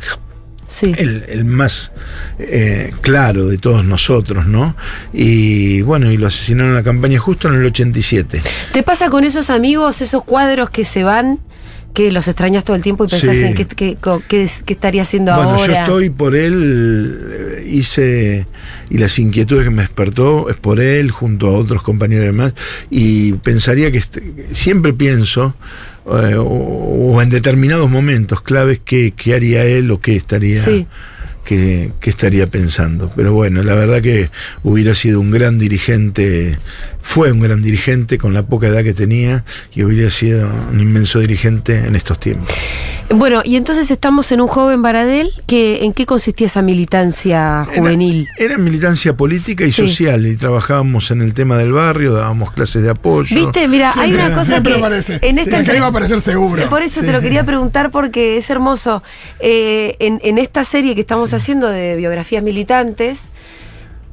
[0.68, 0.90] Sí.
[0.96, 1.92] el, el más
[2.38, 4.74] eh, claro de todos nosotros, ¿no?
[5.12, 8.42] Y bueno, y lo asesinaron en la campaña justo en el 87.
[8.72, 11.40] ¿Te pasa con esos amigos, esos cuadros que se van,
[11.94, 13.44] que los extrañas todo el tiempo y pensás Sí.
[13.44, 13.96] en qué, qué-
[14.28, 15.66] qué es- qué estaría haciendo Bueno, ahora?
[15.74, 18.46] yo estoy por él, eh, hice,
[18.90, 22.55] y las inquietudes que me despertó es por él, junto a otros compañeros y demás,
[22.90, 24.02] y pensaría que
[24.52, 25.55] siempre pienso,
[26.07, 30.62] eh, o, o en determinados momentos claves, qué, qué haría él o qué estaría...
[30.62, 30.87] Sí.
[31.44, 33.12] Qué- qué estaría pensando.
[33.16, 34.31] Pero bueno, la verdad que
[34.62, 36.59] hubiera sido un gran dirigente,
[37.00, 41.18] fue un gran dirigente con la poca edad que tenía y hubiera sido un inmenso
[41.18, 42.55] dirigente en estos tiempos.
[43.14, 48.26] Bueno, y entonces estamos en un joven Baradel, que, ¿en qué consistía esa militancia juvenil?
[48.38, 49.83] Era, era militancia política y Sí.
[49.87, 53.37] social y trabajábamos en el tema del barrio, dábamos clases de apoyo.
[53.37, 55.18] Viste, mira, hay una cosa que aparece.
[55.20, 56.68] en esta iba a aparecer seguro.
[56.70, 59.02] Por eso te lo quería preguntar porque es hermoso.
[59.40, 63.31] Eh, en, en esta serie que estamos haciendo de biografías militantes,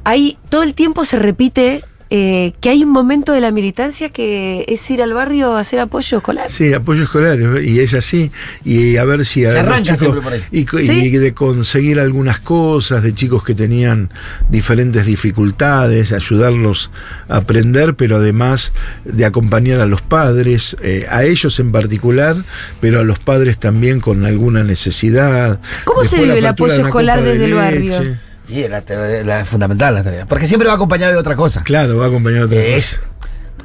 [0.03, 4.65] hay todo el tiempo se repite eh, que hay un momento de la militancia que
[4.67, 6.49] es ir al barrio a hacer apoyo escolar.
[6.49, 8.31] Sí, apoyo escolar, y es así,
[8.65, 10.41] y a ver si a Se arranca siempre por ahí.
[10.51, 14.09] y, de conseguir algunas cosas de chicos que tenían
[14.49, 16.89] diferentes dificultades, ayudarlos
[17.27, 18.73] a aprender, pero además
[19.05, 22.37] de acompañar a los padres, eh, a ellos en particular,
[22.81, 25.59] pero a los padres también con alguna necesidad.
[25.83, 28.28] ¿Cómo se Después vive el apoyo escolar de desde el barrio?
[28.49, 30.25] Y la, tarea- la- fundamental la tarea.
[30.25, 31.61] Porque siempre va acompañado de otra cosa.
[31.63, 33.11] Claro, va acompañado de otra Es, cosa.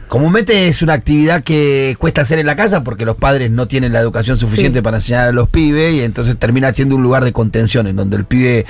[0.09, 3.93] comúnmente es una actividad que cuesta hacer en la casa porque los padres no tienen
[3.93, 4.83] la educación suficiente Sí.
[4.83, 8.17] para enseñar a los pibes y entonces termina siendo un lugar de contención en donde
[8.19, 8.67] el pibe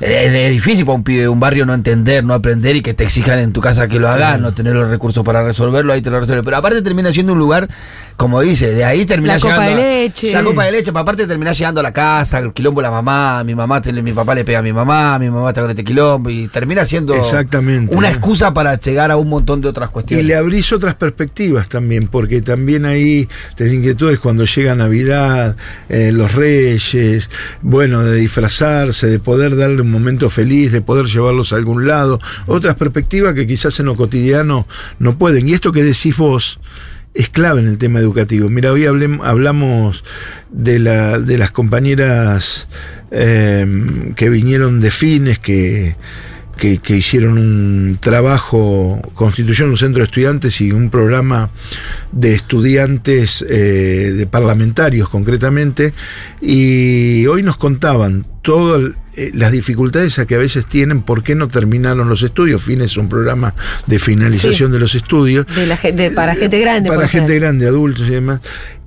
[0.00, 2.94] es, es difícil para un pibe de un barrio no entender, no aprender y que
[2.94, 6.02] te exijan en tu casa que lo hagas, no tener los recursos para resolverlo, ahí
[6.02, 6.42] te lo resuelve.
[6.44, 7.68] Pero aparte termina siendo un lugar,
[8.16, 9.82] como dice, de ahí termina La copa llegando.
[9.82, 10.32] de leche.
[10.32, 13.42] La copa de leche, pero aparte termina llegando a la casa, el quilombo la mamá,
[13.44, 15.84] mi mamá, te- mi papá le pega a mi mamá, mi mamá está con este
[15.84, 17.94] quilombo y termina siendo Exactamente.
[17.94, 20.24] una excusa para llegar a un montón de otras Y cuestiones.
[20.26, 25.56] le abrís otras perspectivas también, porque también ahí tenés inquietudes cuando llega Navidad,
[25.88, 27.30] eh, los Reyes,
[27.62, 32.76] bueno, de disfrazarse, de poder un momento feliz, de poder llevarlos a algún lado, otras
[32.76, 34.66] perspectivas que quizás en lo cotidiano
[34.98, 35.48] no pueden.
[35.48, 36.60] Y esto que decís vos
[37.14, 38.48] es clave en el tema educativo.
[38.48, 40.04] Mira, hoy hablamos
[40.50, 42.68] de, la, de las compañeras
[43.10, 45.96] eh, que vinieron de fines, que
[46.58, 51.50] que, hicieron un trabajo, constituyeron un centro de estudiantes y un programa
[52.12, 55.94] de estudiantes, eh, de parlamentarios concretamente,
[56.40, 61.34] y hoy nos contaban todas eh, las dificultades a que a veces tienen, por qué
[61.34, 62.62] no terminaron los estudios.
[62.62, 63.54] FIN es un programa
[63.86, 64.72] de finalización Sí.
[64.72, 65.46] de los estudios.
[65.54, 65.76] De la
[66.14, 66.88] para gente grande.
[66.88, 68.40] Para gente grande, adultos y demás.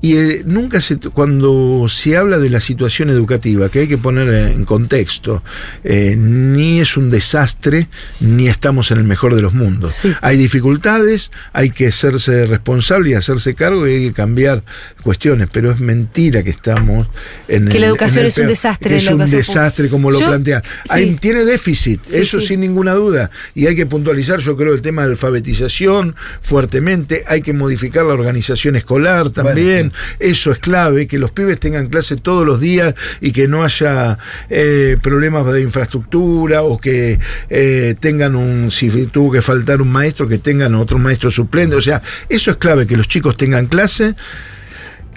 [0.04, 4.30] Y eh, nunca se, cuando se habla de la situación educativa, que hay que poner
[4.52, 5.44] en contexto,
[5.84, 7.88] eh, ni es un desastre,
[8.20, 9.94] ni estamos en el mejor de los mundos.
[9.94, 10.12] Sí.
[10.22, 14.64] Hay dificultades, hay que hacerse responsable y hacerse cargo y hay que cambiar
[15.04, 17.08] cuestiones, pero es mentira que estamos
[17.48, 19.18] en Que el- la educación en el es un peor- desastre, que es la un
[19.30, 20.64] desastre como lo plantean.
[20.92, 21.16] sí.
[21.20, 22.48] Tiene déficit, Sí, eso sí.
[22.48, 23.30] sin ninguna duda.
[23.54, 27.24] Y hay que puntualizar, yo creo, el tema de alfabetización fuertemente.
[27.28, 29.91] Hay que modificar la organización escolar también.
[30.20, 34.18] Eso es clave, que los pibes tengan clase todos los días y que no haya
[34.50, 40.28] eh, problemas de infraestructura o que eh, tengan un, si tuvo que faltar un maestro,
[40.28, 41.76] que tengan otro maestro suplente.
[41.76, 44.16] O sea, eso es clave, que los chicos tengan clase.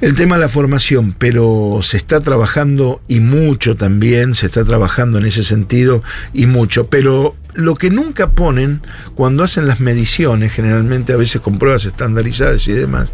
[0.00, 5.18] El tema de la formación, pero se está trabajando y mucho también, se está trabajando
[5.18, 8.82] en ese sentido y mucho, pero lo que nunca ponen
[9.14, 13.12] cuando hacen las mediciones, generalmente a veces con pruebas estandarizadas y demás,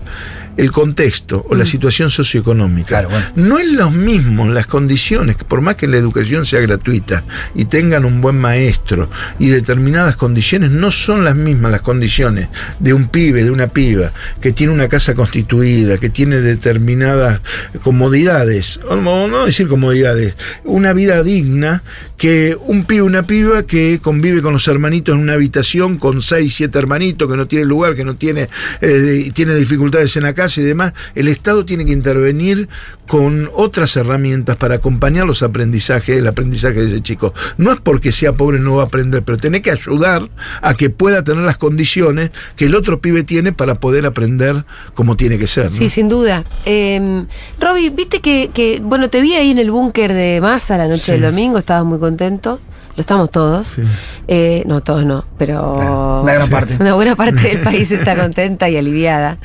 [0.61, 3.27] el contexto o la situación socioeconómica Claro, bueno.
[3.35, 7.65] no es lo mismo las condiciones, que por más que la educación sea gratuita y
[7.65, 13.09] tengan un buen maestro y determinadas condiciones, no son las mismas las condiciones de un
[13.09, 17.41] pibe, de una piba, que tiene una casa constituida, que tiene determinadas
[17.83, 21.83] comodidades, o no no decir comodidades, una vida digna,
[22.21, 26.53] que un pibe, una piba que convive con los hermanitos en una habitación con seis,
[26.55, 28.51] siete hermanitos, que no tiene lugar, que no tiene,
[28.83, 32.69] eh, tiene dificultades en la casa y demás, el Estado tiene que intervenir
[33.11, 37.35] con otras herramientas para acompañar los aprendizajes, el aprendizaje de ese chico.
[37.57, 40.29] No es porque sea pobre no va a aprender, pero tiene que ayudar
[40.63, 45.17] a que pueda tener las condiciones que el otro pibe tiene para poder aprender como
[45.17, 45.65] tiene que ser.
[45.65, 45.71] ¿no?
[45.71, 46.45] Sí, sin duda.
[46.67, 47.25] Eh,
[47.59, 51.01] Roby, viste que, que, bueno, te vi ahí en el búnker de Massa la noche
[51.07, 51.11] Sí.
[51.11, 52.61] del domingo, estabas muy contento.
[52.95, 53.67] Lo estamos todos.
[53.67, 53.83] Sí.
[54.29, 56.21] Eh, no, todos no, pero.
[56.23, 56.77] Una gran parte.
[56.81, 59.39] Una buena parte del país está contenta y aliviada.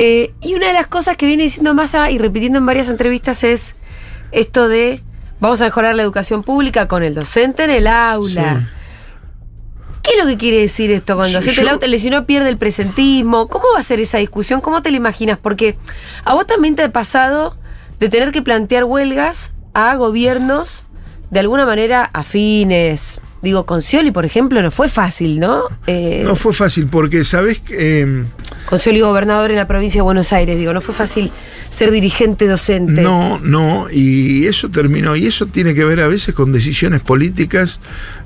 [0.00, 3.42] Eh, y una de las cosas que viene diciendo Massa y repitiendo en varias entrevistas
[3.42, 3.74] es
[4.30, 5.02] esto de
[5.40, 8.70] vamos a mejorar la educación pública con el docente en el aula.
[10.04, 11.98] ¿Qué es lo que quiere decir esto con el docente en el aula?
[11.98, 13.48] Si no pierde el presentismo.
[13.48, 14.60] ¿Cómo va a ser esa discusión?
[14.60, 15.36] ¿Cómo te la imaginas?
[15.36, 15.76] Porque
[16.24, 17.56] a vos también te ha pasado
[17.98, 20.86] de tener que plantear huelgas a gobiernos
[21.32, 23.20] de alguna manera afines.
[23.40, 25.62] Digo, con Scioli, por ejemplo, no fue fácil, ¿no?
[25.86, 27.62] Eh, No fue fácil porque, ¿sabes?
[27.70, 28.24] Eh,
[28.68, 31.30] con Scioli gobernador en la provincia de Buenos Aires, digo, no fue fácil
[31.70, 33.00] ser dirigente docente.
[33.00, 37.78] No, no, y eso terminó, y eso tiene que ver a veces con decisiones políticas.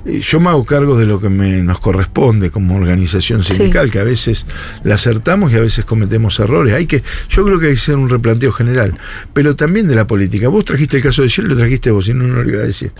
[0.05, 3.53] Eh, Yo me hago cargo de lo que me, nos corresponde como organización Sí.
[3.53, 4.47] sindical, que a veces
[4.83, 6.73] la acertamos y a veces cometemos errores.
[6.73, 8.97] Hay que, yo creo que hay que hacer un replanteo general,
[9.33, 10.47] pero también de la política.
[10.47, 12.65] Vos trajiste el caso de Shell, lo trajiste vos, si no, no lo iba a
[12.65, 12.91] decir.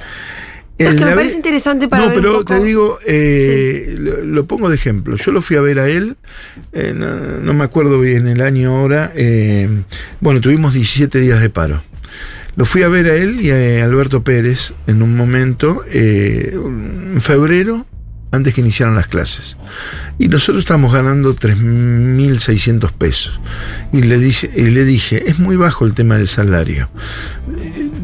[0.78, 4.24] Es que me parece interesante para No, ver un pero poco- te digo, eh, lo,
[4.26, 5.16] lo pongo de ejemplo.
[5.18, 6.18] Yo lo fui a ver a él,
[6.74, 9.12] eh, no, no me acuerdo bien el año ahora.
[9.16, 9.70] eh,
[10.20, 11.84] bueno, tuvimos 17 días de paro.
[12.56, 17.86] Lo fui a ver a él y a Alberto Pérez en un momento, en febrero,
[18.32, 19.58] antes que iniciaran las clases.
[20.20, 23.40] Y nosotros estábamos ganando 3.600 pesos.
[23.92, 26.90] Y le, dice, y le dije, es muy bajo el tema del salario.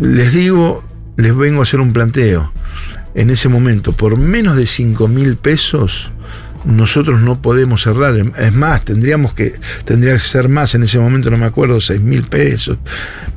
[0.01, 0.83] Les digo,
[1.19, 2.51] les vengo a hacer un planteo.
[3.15, 6.11] En ese momento, por menos de 5.000 pesos,
[6.65, 8.15] nosotros no podemos cerrar.
[8.15, 12.01] Es más, tendríamos que, tendría que ser más, en ese momento no me acuerdo, 6
[12.01, 12.77] mil pesos.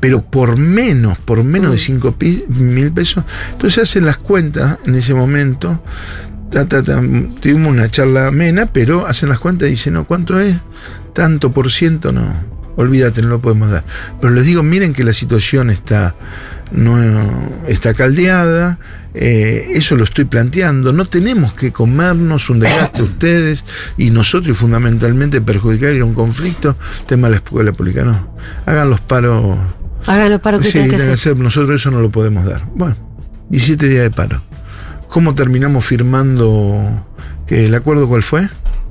[0.01, 2.17] Pero por menos, por menos de 5
[2.49, 3.25] mil pesos.
[3.53, 5.83] Entonces hacen las cuentas en ese momento.
[6.51, 7.01] ta, ta, ta,
[7.41, 10.57] tuvimos una charla amena, pero hacen las cuentas y dicen, no, ¿cuánto es?
[11.15, 12.53] Tanto por ciento, no.
[12.77, 13.85] Olvídate, no lo podemos dar.
[14.21, 16.15] Pero les digo, miren que la situación está,
[16.73, 16.99] no,
[17.69, 18.79] está caldeada.
[19.15, 20.93] eh, eso lo estoy planteando.
[20.93, 23.65] No tenemos que comernos un desgaste ustedes
[23.99, 26.77] y nosotros y fundamentalmente perjudicar ir a un conflicto.
[27.07, 28.35] Tema de la escuela pública, no.
[28.67, 29.59] Hagan los paros.
[30.07, 31.37] Hagan los paros que Sí, tienen que hacer.
[31.37, 32.65] Nosotros eso no lo podemos dar.
[32.75, 32.97] Bueno,
[33.51, 34.43] 17 días de paro.
[35.09, 37.07] ¿Cómo terminamos firmando
[37.47, 38.49] que el acuerdo cuál fue?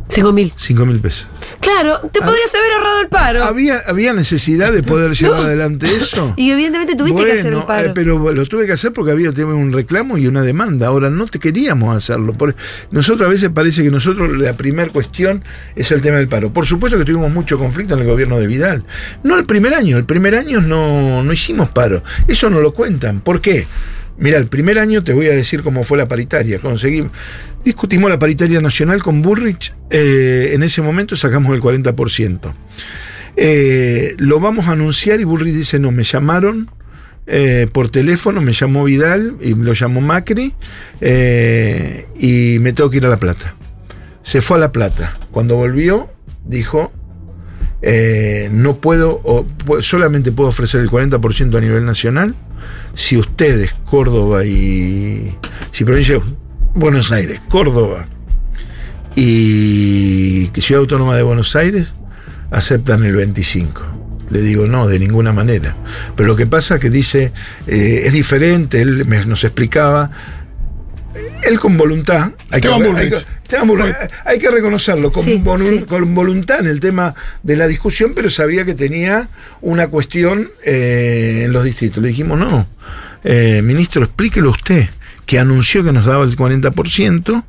[0.07, 0.53] Cinco mil.
[0.55, 1.27] 5 mil pesos.
[1.59, 3.43] Claro, te podrías haber ahorrado el paro.
[3.43, 6.33] ¿Había, ¿Había necesidad de poder llevar adelante eso?
[6.37, 7.89] Y evidentemente tuviste que hacer el paro.
[7.89, 10.87] eh, pero lo tuve que hacer porque había un reclamo y una demanda.
[10.87, 12.33] Ahora no te queríamos hacerlo.
[12.33, 12.55] Por-
[12.91, 15.43] nosotros a veces parece que nosotros la primera cuestión
[15.75, 16.51] es el tema del paro.
[16.51, 18.83] Por supuesto que tuvimos mucho conflicto en el gobierno de Vidal.
[19.23, 22.03] No el primer año, el primer año no, no hicimos paro.
[22.27, 23.21] Eso no lo cuentan.
[23.21, 23.67] ¿Por qué?
[24.17, 26.59] Mira, el primer año te voy a decir cómo fue la paritaria.
[26.59, 27.11] Conseguimos,
[27.65, 29.73] discutimos la paritaria nacional con Burrich.
[29.89, 32.53] eh, en ese momento sacamos el 40%.
[33.35, 36.69] Eh, lo vamos a anunciar y Bullrich dice, no, me llamaron
[37.27, 40.53] eh, por teléfono, me llamó Vidal y lo llamó Macri
[40.99, 43.55] eh, y me tengo que ir a La Plata.
[44.21, 45.17] Se fue a La Plata.
[45.31, 46.09] Cuando volvió,
[46.45, 46.91] dijo,
[47.81, 49.45] eh, no puedo, o,
[49.81, 52.35] solamente puedo ofrecer el 40% a nivel nacional
[52.93, 55.35] si ustedes, Córdoba y...
[55.71, 56.21] Si provincia de
[56.75, 58.07] Buenos Aires, Córdoba
[59.15, 61.93] y Ciudad Autónoma de Buenos Aires
[62.51, 63.81] aceptan el 25.
[64.29, 65.75] Le digo, no, de ninguna manera.
[66.15, 67.33] Pero lo que pasa es que dice,
[67.67, 70.09] eh, es diferente, él me- nos explicaba,
[71.43, 72.67] él con voluntad, hay que,
[72.97, 73.09] hay
[74.25, 75.85] Hay que reconocerlo, con, Sí, volu- sí.
[75.85, 79.29] con voluntad en el tema de la discusión, pero sabía que tenía
[79.61, 82.01] una cuestión eh, en los distritos.
[82.01, 82.67] Le dijimos, no,
[83.23, 84.89] eh, ministro, explíquelo usted,
[85.25, 87.43] que anunció que nos daba el 40%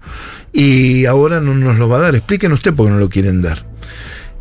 [0.52, 2.14] y ahora no nos lo va a dar.
[2.14, 3.64] Explíquenos usted por qué no lo quieren dar.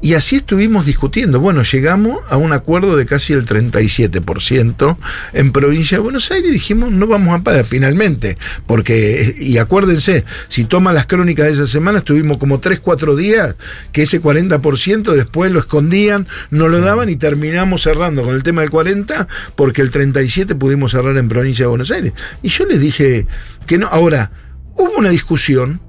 [0.01, 1.39] Y así estuvimos discutiendo.
[1.39, 4.97] Bueno, llegamos a un acuerdo de casi el 37%
[5.33, 8.37] en provincia de Buenos Aires y dijimos no vamos a pagar finalmente.
[8.65, 13.55] Porque, y acuérdense, si toma las crónicas de esa semana, estuvimos como 3, 4 días
[13.91, 18.61] que ese 40% después lo escondían, no lo daban y terminamos cerrando con el tema
[18.61, 22.13] del 40 porque el 37 pudimos cerrar en provincia de Buenos Aires.
[22.41, 23.27] Y yo les dije
[23.67, 23.87] que no.
[23.87, 24.31] Ahora,
[24.75, 25.79] hubo una discusión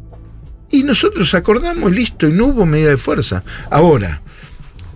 [0.73, 3.45] y nosotros acordamos, listo, y no hubo medida de fuerza.
[3.71, 4.23] Ahora,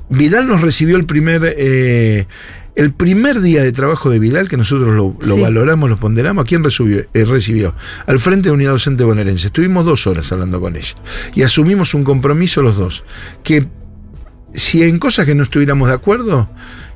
[0.08, 2.26] Vidal nos recibió el primer, eh,
[2.74, 5.40] el primer día de trabajo de Vidal, que nosotros lo, lo Sí.
[5.40, 6.44] valoramos, lo ponderamos.
[6.44, 7.04] ¿A quién recibió?
[7.12, 7.74] eh, recibió?
[8.06, 9.46] Al Frente de Unidad Docente Bonaerense.
[9.48, 10.94] Estuvimos dos horas hablando con ella.
[11.34, 13.04] Y asumimos un compromiso los dos.
[13.42, 13.66] Que
[14.52, 16.48] si en cosas que no estuviéramos de acuerdo,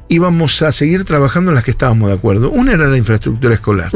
[0.09, 2.51] íbamos a seguir trabajando en las que estábamos de acuerdo.
[2.51, 3.90] Una era la infraestructura escolar.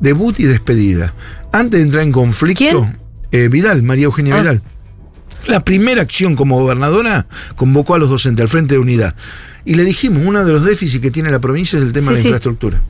[0.00, 1.14] Debut y despedida.
[1.52, 2.98] Antes de entrar en conflicto, ¿Quién?
[3.32, 4.40] Eh, Vidal, María Eugenia Ah.
[4.40, 4.62] Vidal.
[5.46, 9.14] La primera acción como gobernadora convocó a los docentes al Frente de Unidad.
[9.64, 12.10] Y le dijimos, uno de los déficits que tiene la provincia es el tema Sí,
[12.10, 12.28] de la sí.
[12.28, 12.80] infraestructura.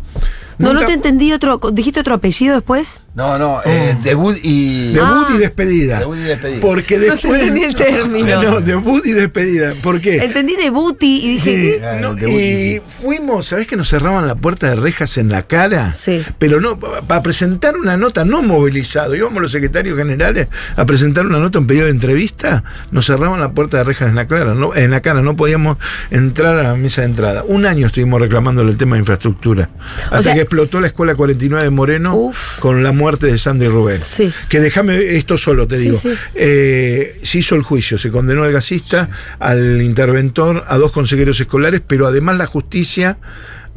[0.59, 1.61] No, no te entendí otro.
[1.73, 3.01] ¿Dijiste otro apellido después?
[3.15, 4.93] No, no, eh, debut y.
[4.93, 5.33] Debut Ah.
[5.35, 5.99] y despedida.
[6.01, 6.61] Debut y despedida.
[6.61, 7.41] Porque No te después.
[7.41, 8.43] entendí el término.
[8.43, 9.75] No, debut y despedida.
[9.83, 10.19] ¿Por qué?
[10.19, 11.75] Entendí de booty y dije.
[11.79, 11.83] Sí.
[11.85, 15.43] Ah, no, debut y fuimos, ¿sabés que nos cerraban la puerta de rejas en la
[15.43, 15.93] cara?
[15.93, 16.23] Sí.
[16.39, 21.39] Pero no, para presentar una nota no movilizado, íbamos los secretarios generales a presentar una
[21.39, 24.75] nota, un pedido de entrevista, nos cerraban la puerta de rejas en la, cara, no,
[24.75, 25.79] en la cara, no podíamos
[26.11, 27.43] entrar a la mesa de entrada.
[27.47, 29.69] Un año estuvimos reclamándole el tema de infraestructura,
[30.05, 32.59] hasta sea- que explotó la escuela 49 de Moreno Uf.
[32.59, 34.03] con la muerte de Sandri Rubén.
[34.03, 34.33] Sí.
[34.49, 35.99] Que déjame esto solo, te Sí, digo.
[35.99, 36.15] sí.
[36.35, 41.83] Eh, se hizo el juicio, se condenó al gasista, al interventor, a dos consejeros escolares,
[41.87, 43.19] pero además la justicia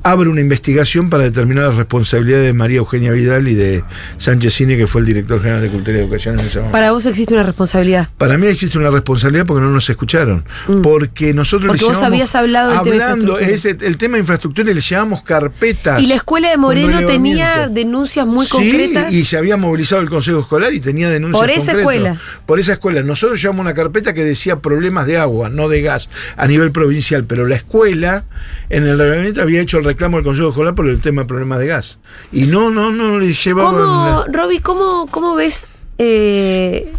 [0.03, 3.83] abre una investigación para determinar la responsabilidad de María Eugenia Vidal y de
[4.17, 6.71] Sánchez Cine, que fue el director general de Cultura y Educación en ese momento.
[6.71, 8.09] Para vos existe una responsabilidad.
[8.17, 10.43] Para mí existe una responsabilidad porque no nos escucharon.
[10.81, 11.77] Porque nosotros Mm.
[11.77, 15.21] Porque vos habías hablado del tema hablando, ese- el tema de infraestructura y le llevamos
[15.21, 16.01] carpetas.
[16.01, 19.13] Y la escuela de Moreno tenía denuncias muy Sí, concretas.
[19.13, 21.79] y se había movilizado el Consejo Escolar y tenía denuncias Por esa concretas.
[21.79, 22.17] escuela.
[22.45, 23.03] Por esa escuela.
[23.03, 27.23] Nosotros llevamos una carpeta que decía problemas de agua, no de gas, a nivel provincial.
[27.25, 28.23] Pero la escuela,
[28.69, 31.59] en el reglamento, había hecho el reclamo del Consejo Escolar por el tema de problemas
[31.59, 31.99] de gas.
[32.31, 33.73] Y no, no, no le llevaban.
[33.75, 36.91] ¿Cómo, la- Roby, cómo, cómo ves eh,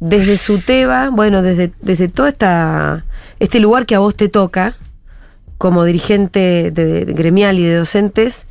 [0.00, 3.04] desde Suteba, bueno, desde, desde todo esta,
[3.40, 4.76] este lugar que a vos te toca,
[5.58, 8.46] como dirigente de, de gremial y de docentes,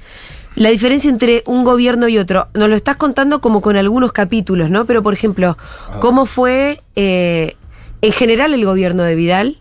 [0.55, 2.47] la diferencia entre un gobierno y otro?
[2.53, 4.85] Nos lo estás contando como con algunos capítulos, ¿no?
[4.85, 5.57] Pero, por ejemplo,
[5.99, 7.55] ¿cómo fue eh,
[8.01, 9.57] en general el gobierno de Vidal?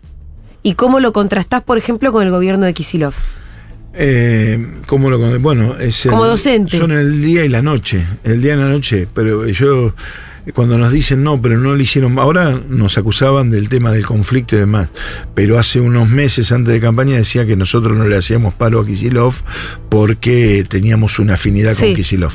[0.63, 3.13] ¿Y cómo lo contrastás, por ejemplo, con el gobierno de Kisilov?
[3.99, 6.77] Eh, ¿Cómo lo Bueno, es el- Como docente.
[6.77, 8.03] Son el día y la noche.
[8.23, 9.07] El día y la noche.
[9.13, 9.93] Pero yo,
[10.53, 12.17] cuando nos dicen no, pero no lo hicieron.
[12.19, 14.89] Ahora nos acusaban del tema del conflicto y demás.
[15.33, 18.85] Pero hace unos meses antes de campaña decía que nosotros no le hacíamos paro a
[18.85, 19.33] Kisilov
[19.89, 21.85] porque teníamos una afinidad Sí.
[21.87, 22.33] con Kisilov.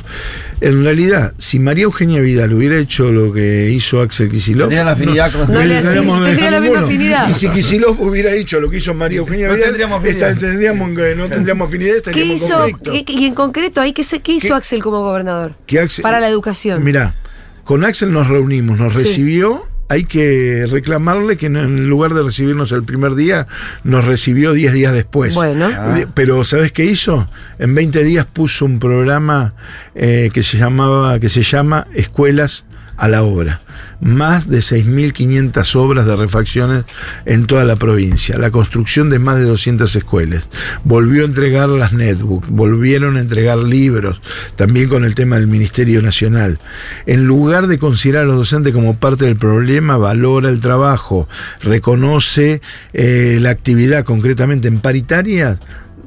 [0.61, 4.69] En realidad, si María Eugenia Vidal hubiera hecho lo que hizo Axel Kisilov.
[4.69, 7.29] Tendría la afinidad con- No le tendríamos- tendría la misma afinidad.
[7.29, 10.29] Y si Kisilov hubiera hecho lo que hizo María Eugenia No Vidal, tendríamos afinidad.
[10.31, 12.47] esta- tendríamos, no tendríamos afinidad, ¿Qué hizo?
[12.57, 12.91] conflicto.
[12.91, 14.53] qué- y en concreto, ahí, ¿qué, hizo ¿Qué?
[14.53, 15.55] Axel como gobernador?
[15.67, 16.83] Que Axel- para la educación.
[16.83, 17.15] Mirá,
[17.63, 18.99] con Axel nos reunimos, nos Sí.
[18.99, 19.65] recibió.
[19.89, 23.47] Hay que reclamarle que en lugar de recibirnos el primer día,
[23.83, 25.35] nos recibió 10 días después.
[25.35, 25.69] Bueno.
[25.71, 25.95] Ah.
[26.15, 27.27] Pero ¿sabes qué hizo?
[27.59, 29.53] En 20 días puso un programa
[29.93, 32.65] eh, que se llamaba, que se llama Escuelas
[32.97, 33.61] a la obra.
[34.03, 36.83] Más de 6.500 obras de refacciones
[37.25, 38.37] en toda la provincia.
[38.37, 40.43] La construcción de más de 200 escuelas.
[40.83, 44.21] Volvió a entregar las netbooks, volvieron a entregar libros,
[44.55, 46.59] también con el tema del Ministerio Nacional.
[47.05, 51.27] En lugar de considerar a los docentes como parte del problema, valora el trabajo,
[51.61, 52.61] reconoce
[52.93, 55.59] eh, la actividad concretamente en paritarias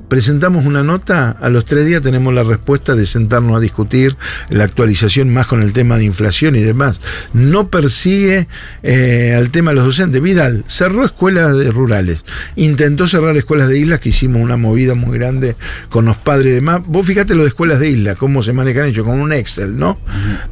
[0.09, 4.17] presentamos una nota, a los tres días tenemos la respuesta de sentarnos a discutir
[4.49, 7.01] la actualización más con el tema de inflación y demás.
[7.33, 8.49] No persigue
[8.83, 10.23] eh, al tema de los docentes.
[10.23, 15.19] Vidal cerró escuelas de rurales, intentó cerrar escuelas de islas, que hicimos una movida muy
[15.19, 15.57] grande
[15.89, 16.83] con los padres y demás.
[16.87, 19.99] Vos fíjate lo de escuelas de islas, cómo se manejan ellos, con un Excel, ¿no?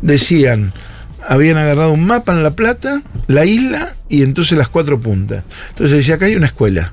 [0.03, 0.73] Decían,
[1.27, 5.45] habían agarrado un mapa en La Plata, la isla y entonces las cuatro puntas.
[5.71, 6.93] Entonces decía, acá hay una escuela.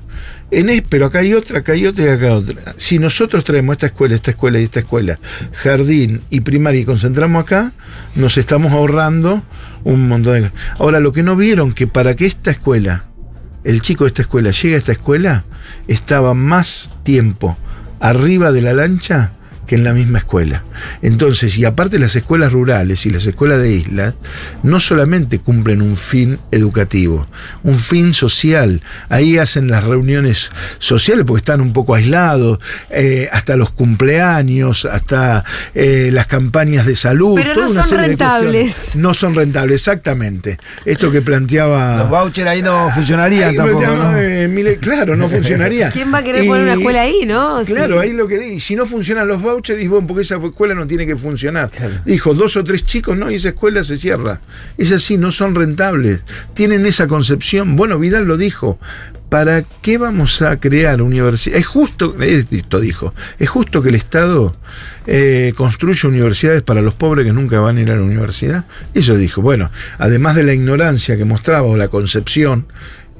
[0.52, 2.74] En es, pero acá hay otra, acá hay otra y acá otra.
[2.76, 5.18] Si nosotros traemos esta escuela, esta escuela y esta escuela,
[5.54, 7.72] jardín y primaria y concentramos acá,
[8.14, 9.42] nos estamos ahorrando
[9.82, 13.06] un montón de Ahora, lo que no vieron que para que esta escuela,
[13.64, 15.44] el chico de esta escuela, llegue a esta escuela,
[15.88, 17.56] estaba más tiempo
[17.98, 19.32] arriba de la lancha
[19.72, 20.64] que en la misma escuela.
[21.00, 24.12] Entonces, y aparte las escuelas rurales y las escuelas de islas,
[24.62, 27.26] no solamente cumplen un fin educativo,
[27.62, 28.82] un fin social.
[29.08, 32.58] Ahí hacen las reuniones sociales porque están un poco aislados,
[32.90, 35.42] eh, hasta los cumpleaños, hasta
[35.74, 37.34] eh, las campañas de salud.
[37.36, 38.94] Pero toda no una son serie de rentables.
[38.94, 40.58] No son rentables, exactamente.
[40.84, 41.96] Esto que planteaba...
[41.96, 43.84] Los vouchers ahí no funcionarían Ahí tampoco,
[44.18, 45.88] eh, claro, no funcionaría.
[45.92, 47.64] ¿Quién va a querer poner una Y- escuela ahí, no?
[47.64, 47.72] Sí.
[47.72, 48.60] Claro, ahí lo que di.
[48.60, 51.70] Si no funcionan los vouchers, y bueno, porque esa escuela no tiene que funcionar.
[52.04, 54.40] Dijo, dos o tres chicos, no, y esa escuela se cierra.
[54.78, 56.20] Es así, no son rentables.
[56.54, 57.76] Tienen esa concepción.
[57.76, 58.78] Bueno, Vidal lo dijo.
[59.28, 61.60] ¿Para qué vamos a crear universidades?
[61.60, 64.54] Es justo, esto dijo, es justo que el Estado
[65.06, 68.66] eh, construya universidades para los pobres que nunca van a ir a la universidad.
[68.92, 69.40] Eso dijo.
[69.40, 72.66] Bueno, además de la ignorancia que mostraba o la concepción,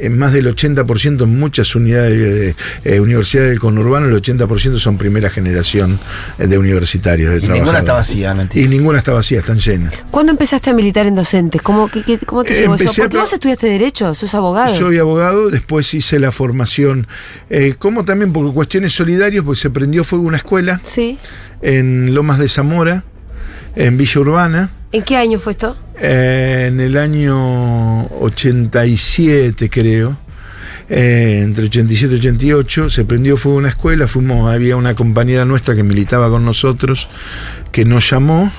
[0.03, 4.99] en más del 80% en muchas unidades de, eh, universidades del conurbano, el 80% son
[4.99, 5.99] primera generación
[6.39, 8.65] eh, de universitarios, de Y ninguna está vacía, mentira.
[8.65, 9.95] Y ninguna está vacía, están llenas.
[10.11, 11.63] ¿Cuándo empezaste a militar en docentes?
[11.63, 12.93] ¿Cómo, qué- qué- cómo te llegó eso?
[12.97, 14.75] Porque vos estudiaste Derecho, sos abogado.
[14.75, 17.07] Soy abogado, después hice la formación,
[17.51, 21.19] eh, como también por cuestiones solidarias, porque se prendió fuego una escuela Sí.
[21.63, 23.05] en Lomas de Zamora,
[23.77, 24.71] en Villa Urbana.
[24.93, 25.77] ¿En qué año fue esto?
[26.01, 30.17] Eh, en el año 87, creo,
[30.89, 35.75] eh, entre 87 y 88, se prendió fuego una escuela, fuimos, había una compañera nuestra
[35.75, 37.09] que militaba con nosotros,
[37.71, 38.53] que nos llamó,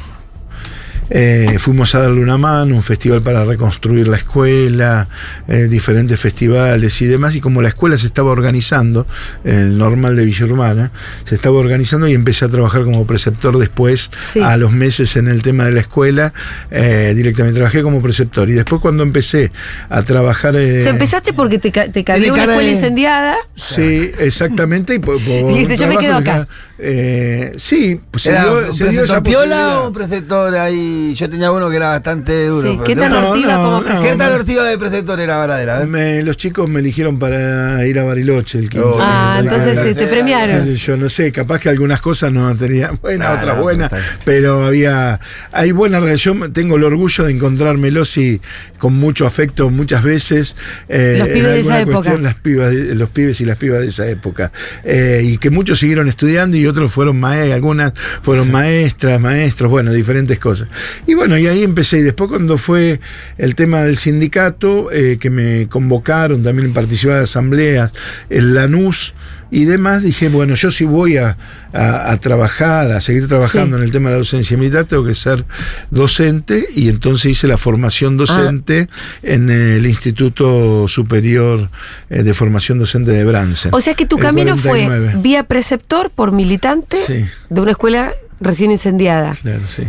[1.10, 5.08] eh, fuimos a darle una mano, un festival para reconstruir la escuela,
[5.48, 9.06] eh, diferentes festivales y demás, y como la escuela se estaba organizando,
[9.44, 10.92] el normal de Villa Urbana,
[11.26, 14.40] se estaba organizando y empecé a trabajar como preceptor después, Sí.
[14.42, 16.34] a los meses en el tema de la escuela,
[16.72, 18.50] eh, directamente trabajé como preceptor.
[18.50, 19.52] Y después cuando empecé
[19.90, 20.56] a trabajar...
[20.56, 23.36] eh, O sea, empezaste porque te, ca- te cayó una escuela de- incendiada.
[23.56, 24.96] Sí, exactamente.
[24.96, 26.48] Y por, por Dijiste, un yo me quedo acá.
[26.80, 30.93] eh, sí, pues se ¿Era dio, se dio esa piola o un preceptor ahí?
[31.16, 32.72] Yo tenía uno que era bastante duro.
[32.72, 35.86] Sí, ¿qué tan ortiva no, como ortiva de preceptor era varadera.
[35.86, 38.96] Me- los chicos me eligieron para ir a Bariloche el quinto.
[38.96, 40.64] Oh, Ah, entonces eh, te eh, premiaron.
[40.66, 43.92] Qué Yo no sé, capaz que algunas cosas no tenían buenas, No, otras no, buenas,
[44.26, 45.20] pero había,
[45.52, 48.42] hay buena relación, tengo el orgullo de encontrarme Losi
[48.78, 50.56] con mucho afecto muchas veces.
[50.90, 52.18] eh, Los en pibes de esa época.
[52.18, 54.52] las pibas los pibes y las pibas de esa época.
[54.84, 59.92] Eh, y que muchos siguieron estudiando y otros fueron maestras, algunas fueron maestras, maestros, bueno,
[59.94, 60.68] diferentes cosas.
[61.08, 62.00] Y bueno, y ahí empecé.
[62.00, 63.00] Y después cuando fue
[63.38, 67.92] el tema del sindicato, eh, que me convocaron también en participar de asambleas,
[68.30, 69.14] el Lanús
[69.52, 71.38] y demás, dije, bueno, yo si voy a,
[71.74, 73.82] a- a trabajar, a seguir trabajando Sí.
[73.82, 75.46] en el tema de la docencia militar, tengo que ser
[75.92, 78.88] docente y entonces hice la formación docente
[79.22, 81.70] en el Instituto Superior
[82.10, 83.72] eh, de Formación Docente de Bransen.
[83.76, 85.14] O sea que tu camino fue 49.
[85.22, 87.26] vía preceptor por militante Sí.
[87.50, 89.34] de una escuela recién incendiada.
[89.42, 89.84] Claro, sí.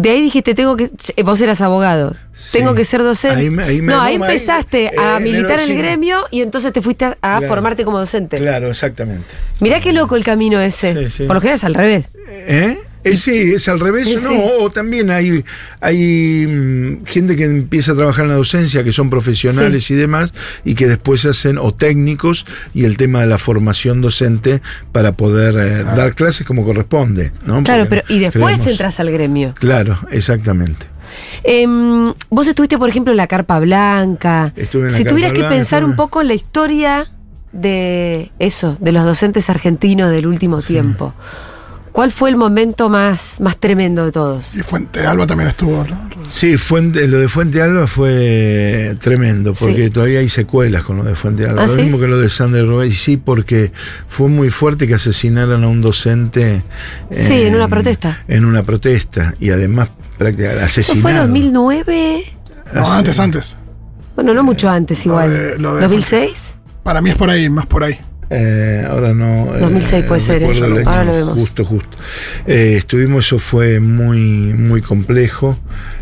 [0.00, 0.90] De ahí dijiste, tengo que.
[1.16, 2.16] eh, Vos eras abogado.
[2.32, 2.58] Sí.
[2.58, 3.36] Tengo que ser docente.
[3.36, 6.20] Ahí me- ahí me- no, ahí empezaste eh, a en el militar en el gremio
[6.30, 7.46] y entonces te fuiste a, a Claro.
[7.48, 8.38] formarte como docente.
[8.38, 9.26] Claro, exactamente.
[9.60, 10.94] Mirá qué loco el camino ese.
[10.94, 11.22] Sí, sí.
[11.24, 12.10] Por lo general es al revés.
[12.28, 12.78] ¿Eh?
[13.02, 14.40] Eh, sí, es al revés, Sí, no, sí.
[14.60, 15.42] o también hay,
[15.80, 20.34] hay mm, gente que empieza a trabajar en la docencia, que son profesionales y demás,
[20.64, 22.44] y que después hacen, o técnicos,
[22.74, 24.60] y el tema de la formación docente
[24.92, 27.62] para poder eh, dar clases como corresponde, ¿no?
[27.62, 29.54] Claro, pero y después creemos- entras al gremio.
[29.58, 30.86] Claro, exactamente.
[31.42, 34.52] Em, vos estuviste, por ejemplo, en la Carpa Blanca.
[34.56, 37.10] Estuve en la si Carpa tuvieras que pensar un poco en la historia
[37.52, 41.14] de eso, de los docentes argentinos del último tiempo.
[41.92, 44.54] ¿Cuál fue el momento más, más tremendo de todos?
[44.54, 45.84] Y Fuente Alba también estuvo.
[45.84, 46.08] ¿no?
[46.30, 49.90] Sí, Fuente, lo de Fuente Alba fue tremendo, porque Sí.
[49.90, 51.62] todavía hay secuelas con lo de Fuente Alba.
[51.62, 51.82] ¿Ah, lo sí?
[51.82, 53.72] mismo que lo de Sandra Robey, sí, porque
[54.08, 56.62] fue muy fuerte que asesinaran a un docente.
[57.10, 58.22] Sí, en una protesta.
[58.28, 61.02] En una protesta, y además prácticamente ¿Eso asesinado.
[61.02, 62.24] fue 2009?
[62.72, 63.56] No, antes, antes.
[64.14, 65.32] Bueno, no mucho antes Lo igual.
[65.32, 66.54] de- lo de- ¿2006?
[66.84, 67.98] Para mí es por ahí, más por ahí.
[68.30, 69.56] Eh, ahora no.
[69.56, 70.52] eh, 2006 puede ser, ¿eh?
[70.52, 71.34] recuerdo el Ahora año lo vemos.
[71.34, 71.96] Justo, justo.
[72.46, 75.58] Eh, estuvimos, eso fue muy, muy complejo.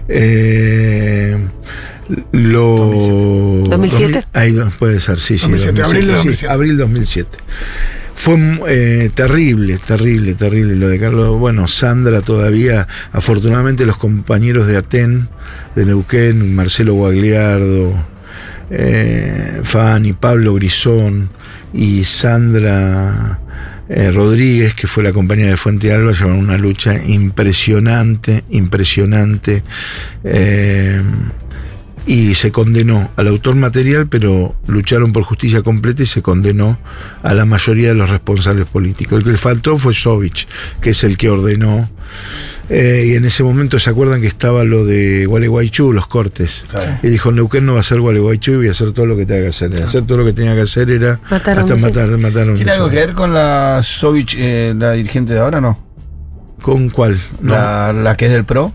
[0.09, 1.37] Eh,
[2.33, 3.65] lo.
[3.69, 4.25] 2007.
[4.35, 5.51] Ahí puede ser, sí, sí.
[5.51, 6.53] 2007, abril de sí, 2007.
[6.53, 7.39] abril 2007.
[8.15, 11.39] Fue eh, terrible, terrible, terrible lo de Carlos.
[11.39, 15.29] Bueno, Sandra todavía, afortunadamente los compañeros de Aten,
[15.77, 17.95] de Neuquén, Marcelo Guagliardo,
[18.71, 21.31] eh, Fanny, Pablo Grisón
[21.73, 23.39] y Sandra
[23.89, 29.63] eh, Rodríguez, que fue la compañera de Fuente Alba, llevaron una lucha impresionante, impresionante.
[30.25, 31.03] eh,
[32.09, 36.79] y se condenó al autor material, pero lucharon por justicia completa y se condenó
[37.23, 39.19] a la mayoría de los responsables políticos.
[39.19, 40.49] El que le faltó fue Sovich,
[40.81, 41.91] que es el que ordenó.
[42.71, 46.65] eh, y en ese momento se acuerdan que estaba lo de Gualeguaychú, los cortes.
[46.71, 46.99] Claro.
[47.03, 49.27] Y dijo, Neuquén no va a ser Gualeguaychú y voy a hacer todo lo que
[49.27, 49.83] tenga que hacer.
[49.83, 52.53] Hacer todo lo que tenía que hacer era Matar a hasta un matar, matar a
[52.53, 55.79] un ¿Tiene algo que ver con la Sovich, eh, la dirigente de ahora, no?
[56.63, 57.19] ¿Con cuál?
[57.43, 57.53] No.
[57.53, 58.73] La, la que es del PRO.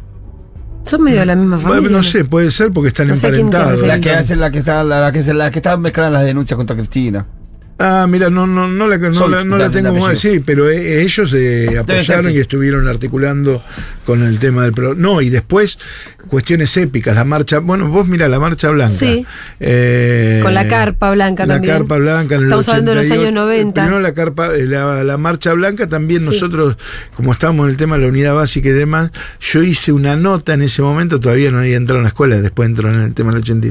[0.85, 1.97] Son medio de la misma Bueno, familia.
[1.97, 3.81] no sé, puede ser porque están No sé emparentados.
[3.87, 6.13] La que hace la que está, la, la que se- la que está mezclada en
[6.13, 7.25] las denuncias contra Cristina.
[7.79, 10.19] Ah, mira, no, no, no la, no la, no la la- tengo la más.
[10.19, 13.63] Sí, pero eh, ellos eh, apoyaron y estuvieron articulando
[14.05, 14.93] con el tema del pro.
[14.95, 15.79] No, y después
[16.29, 17.59] cuestiones épicas, la marcha.
[17.59, 18.93] Bueno, vos mira la marcha blanca.
[18.93, 19.25] Sí.
[19.59, 21.77] Eh, Con la carpa blanca la también.
[21.77, 23.27] carpa blanca en el Estamos hablando de los 88.
[23.29, 23.81] años 90.
[23.81, 26.27] Primero la carpa, eh, la, la marcha blanca también Sí.
[26.27, 26.77] nosotros,
[27.15, 29.11] como estábamos en el tema de la unidad básica y demás,
[29.41, 32.69] yo hice una nota en ese momento, todavía no había entrado en la escuela, después
[32.69, 33.69] entró en el tema del 80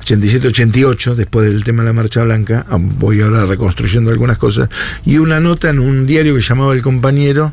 [0.00, 4.68] 87, 88, después del tema de la marcha blanca, ah, voy reconstruyendo algunas cosas,
[5.04, 7.52] y una nota en un diario que llamaba El Compañero,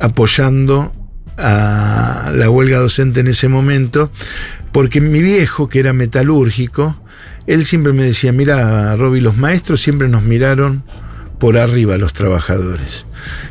[0.00, 0.92] apoyando
[1.36, 4.10] a la huelga docente en ese momento,
[4.72, 6.96] porque mi viejo, que era metalúrgico,
[7.46, 10.82] él siempre me decía, mira, Roby, los maestros siempre nos miraron
[11.44, 13.04] por arriba a los trabajadores.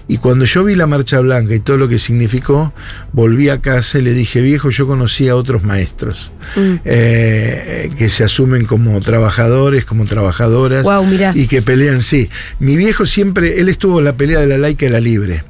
[0.08, 2.74] Y cuando yo vi la marcha blanca y todo lo que significó,
[3.12, 6.76] volví a casa y le dije, viejo, yo conocí a otros maestros Mm.
[6.86, 11.34] eh, que se asumen como trabajadores, como trabajadoras mirá.
[11.36, 12.32] y que pelean, sí.
[12.60, 15.44] Mi viejo siempre, él estuvo en la pelea de la laica y la libre.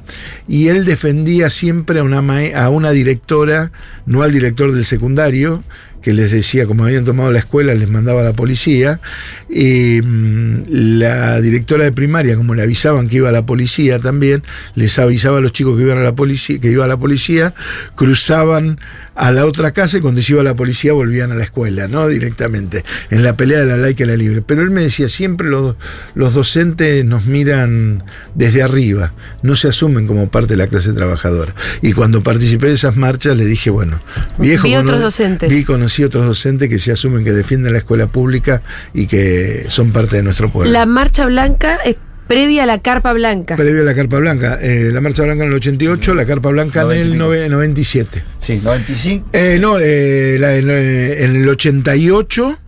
[0.46, 2.18] Y él defendía siempre a una,
[2.56, 3.72] a una directora,
[4.04, 5.64] no al director del secundario,
[6.04, 9.00] que les decía, como habían tomado la escuela, les mandaba a la policía.
[9.48, 14.42] Y mm, la directora de primaria, como le avisaban que iba a la policía también,
[14.74, 17.54] les avisaba a los chicos que iban a la policía, que iba a la policía,
[17.96, 18.80] cruzaban
[19.14, 21.88] a la otra casa y cuando se iba a la policía volvían a la escuela,
[21.88, 22.08] ¿no?
[22.08, 24.42] Directamente, en la pelea de la laica y la libre.
[24.42, 25.76] Pero él me decía, siempre los,
[26.14, 28.04] los docentes nos miran
[28.34, 29.12] desde arriba,
[29.42, 31.54] no se asumen como parte de la clase trabajadora.
[31.82, 34.00] Y cuando participé de esas marchas le dije, bueno,
[34.38, 34.64] viejo...
[34.64, 35.50] Vi otros docentes.
[35.50, 38.62] Vi, conocí otros docentes que se asumen que defienden la escuela pública
[38.92, 40.72] y que son parte de nuestro pueblo.
[40.72, 41.96] La marcha blanca es
[42.26, 43.56] previa a la carpa blanca.
[43.56, 44.58] Previo a la Carpa Blanca.
[44.60, 47.24] Eh, la Marcha Blanca en el 88, la Carpa Blanca en el 95.
[47.24, 48.24] nove- 97.
[48.40, 49.28] Sí, 95.
[49.32, 52.58] Eh, no, eh, la- en, eh, en el 88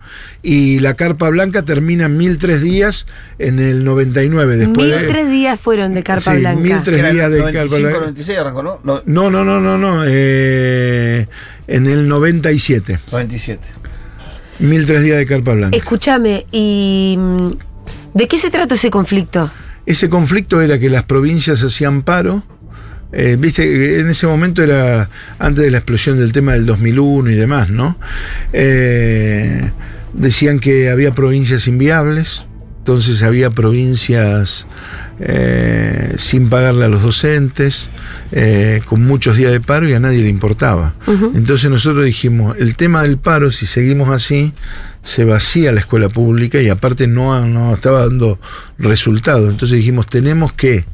[0.43, 3.07] y la Carpa Blanca termina en 1003 días
[3.39, 4.57] en el 99.
[4.57, 6.61] Después Mil de, tres días fueron de carpa Sí, blanca.
[6.61, 8.79] mil tres- Era días de 95, Carpa- 96 arrancó, ¿no?
[8.83, 10.03] No, No, no, no, no, no.
[10.07, 11.27] eh,
[11.67, 12.99] en el 97.
[13.11, 13.61] 97.
[14.59, 15.75] 1003 días de Carpa Blanca.
[15.75, 17.49] Escúchame, ¿y mm,
[18.13, 19.51] de qué se trata ese conflicto?
[19.85, 22.43] Ese conflicto era que las provincias hacían paro.
[23.13, 27.35] eh, Viste, en ese momento era antes de la explosión del tema del 2001 y
[27.35, 27.97] demás, ¿no?
[28.53, 29.71] Eh,
[30.13, 32.45] decían que había provincias inviables,
[32.79, 34.65] entonces había provincias
[35.19, 37.89] eh, sin pagarle a los docentes,
[38.31, 40.95] eh, con muchos días de paro y a nadie le importaba.
[41.33, 44.53] Entonces nosotros dijimos, el tema del paro, si seguimos así,
[45.07, 48.39] se vacía la escuela pública y aparte no, no estaba dando
[48.77, 49.49] resultados.
[49.49, 50.85] Entonces dijimos, tenemos que...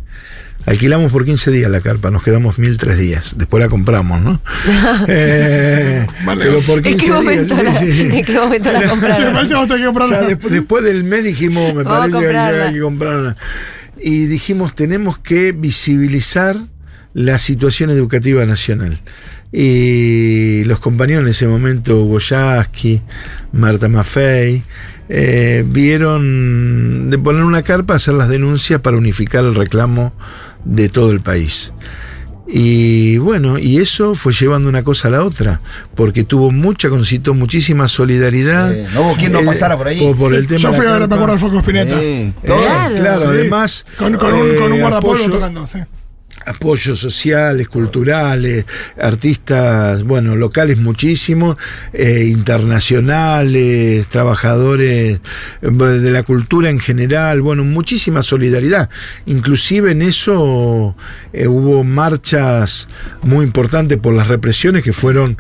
[0.66, 3.34] Alquilamos por 15 días la carpa, nos quedamos 1003 días.
[3.38, 4.39] Después la compramos, ¿no?
[5.09, 7.64] Eh, pero por ¿En 15 qué momento días.
[7.66, 8.01] la, sí, sí.
[8.14, 9.34] ¿en qué momento la Sí, compraron?
[9.34, 10.28] parece que vamos a tener que Ya comprarla.
[10.28, 13.36] después, después del mes dijimos, me Vamos parece que hay que comprarla.
[13.99, 16.55] Y dijimos, tenemos que visibilizar
[17.14, 19.01] la situación educativa nacional.
[19.55, 22.99] Y los compañeros en ese momento, Hugo Yasky,
[23.51, 24.63] Marta Maffei,
[25.09, 30.11] eh, vieron de poner una carpa, hacer las denuncias para unificar el reclamo
[30.65, 31.71] de todo el país.
[32.47, 35.61] Y bueno, y eso fue llevando una cosa a la otra,
[35.95, 38.73] porque tuvo mucha, concitó muchísima solidaridad.
[38.73, 40.13] Sí, no hubo quien no Eh, pasara por ahí.
[40.17, 41.95] Por, el tema Yo fui a ver, me acuerdo del Foco Spinetta.
[42.01, 42.33] Eh.
[42.43, 42.95] Claro.
[42.95, 43.27] claro, Sí.
[43.27, 43.85] además.
[43.97, 45.79] Con, con un, con un eh, guardapolvo apoyo- tocando, sí.
[46.45, 48.65] Apoyos sociales, culturales,
[48.99, 51.57] artistas, bueno, locales muchísimos,
[51.93, 55.19] eh, internacionales, trabajadores
[55.61, 58.89] eh, de la cultura en general, bueno, muchísima solidaridad.
[59.25, 60.95] Inclusive en eso
[61.33, 62.89] eh, hubo marchas
[63.21, 65.37] muy importantes por las represiones que fueron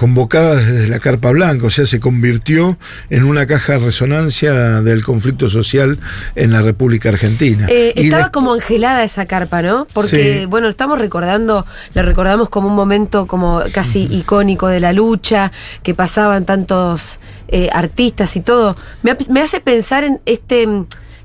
[0.00, 2.78] convocadas desde la Carpa Blanca, o sea, se convirtió
[3.10, 5.98] en una caja de resonancia del conflicto social
[6.36, 7.66] en la República Argentina.
[7.68, 9.86] Eh, estaba como angelada esa carpa, ¿no?
[9.92, 10.46] Porque, Sí.
[10.46, 15.92] bueno, estamos recordando, la recordamos como un momento como casi icónico de la lucha, que
[15.94, 18.76] pasaban tantos eh, artistas y todo.
[19.02, 20.66] Me, ha- me hace pensar en este,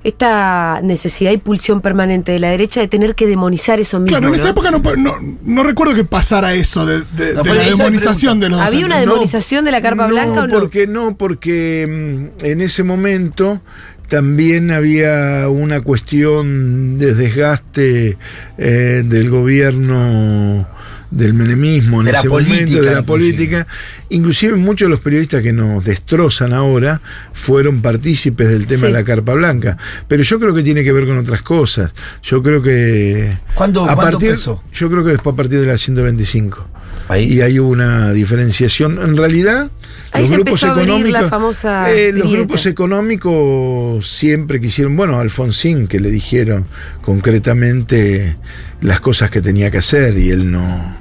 [0.06, 4.20] esta necesidad y pulsión permanente de la derecha de tener que demonizar eso mismo.
[4.20, 4.50] Claro, en esa ¿no?
[4.52, 8.40] época no, no, no recuerdo que pasara eso de, de- No, de por la demonización
[8.40, 10.54] de los ¿Había una demonización de la carpa no, blanca o no?
[10.60, 13.62] Porque no, porque mm, en ese momento
[14.08, 18.20] también había una cuestión de desgaste
[18.60, 20.68] eh, del gobierno
[21.16, 23.04] del menemismo en De ese momento, de la inclusive.
[23.04, 23.68] política.
[24.10, 27.02] Inclusive muchos de los periodistas que nos destrozan ahora
[27.34, 28.86] fueron partícipes del tema Sí.
[28.88, 29.78] de la carpa blanca.
[30.08, 31.94] Pero yo creo que tiene que ver con otras cosas.
[32.22, 33.38] Yo creo que...
[33.56, 34.36] ¿Cuándo- a cuándo partir?
[34.36, 36.68] Yo creo que después a partir de la 125.
[37.08, 37.34] Ahí.
[37.34, 39.00] Y ahí hubo una diferenciación.
[39.02, 39.70] En realidad,
[40.12, 41.22] Ahí los se grupos empezó a abrir económicos.
[41.22, 44.96] la famosa eh, los grupos económicos siempre quisieron.
[44.96, 46.66] Bueno, Alfonsín, que le dijeron
[47.04, 48.36] concretamente
[48.82, 50.98] las cosas que tenía que hacer y él no,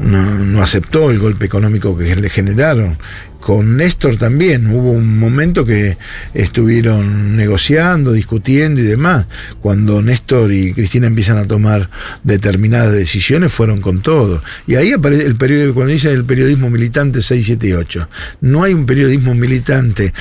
[0.00, 2.98] no, aceptó el golpe económico que le generaron.
[3.40, 5.96] Con Néstor también hubo un momento que
[6.34, 9.26] estuvieron negociando, discutiendo y demás.
[9.62, 11.88] Cuando Néstor y Cristina empiezan a tomar
[12.22, 14.42] determinadas decisiones, fueron con todo.
[14.66, 18.08] Y ahí aparece el periódico, cuando dicen el periodismo militante 678.
[18.42, 20.12] No hay un periodismo militante.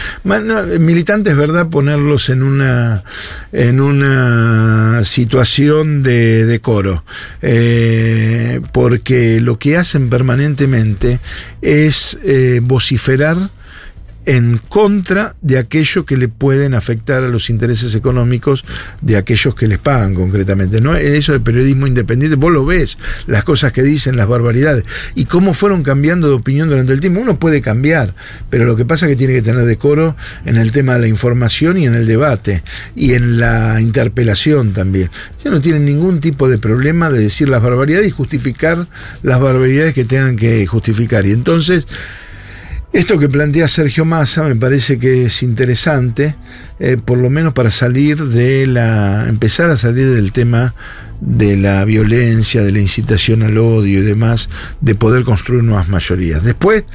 [0.80, 3.04] Militante es verdad ponerlos en una,
[3.52, 7.04] en una situación de decoro.
[7.42, 11.20] Eh, porque lo que hacen permanentemente
[11.62, 13.09] es eh, vociferar
[14.26, 18.64] en contra de aquello que le pueden afectar a los intereses económicos
[19.02, 20.82] de aquellos que les pagan concretamente.
[20.82, 20.96] ¿no?
[20.96, 24.84] Eso de periodismo independiente, vos lo ves, las cosas que dicen, las barbaridades,
[25.16, 27.22] y cómo fueron cambiando de opinión durante el tiempo.
[27.22, 28.14] Uno puede cambiar,
[28.52, 31.08] pero lo que pasa es que tiene que tener decoro en el tema de la
[31.08, 32.62] información y en el debate,
[32.96, 35.10] y en la interpelación también.
[35.40, 38.86] Ellos no tienen ningún tipo de problema de decir las barbaridades y justificar
[39.24, 41.26] las barbaridades que tengan que justificar.
[41.26, 41.88] Y entonces...
[42.92, 46.36] Esto que plantea Sergio Massa me parece que es interesante,
[46.80, 49.28] eh, por lo menos para salir de la.
[49.30, 50.74] empezar a salir del tema
[51.22, 54.50] de la violencia, de la incitación al odio y demás,
[54.82, 56.44] de poder construir nuevas mayorías.
[56.44, 56.86] Después,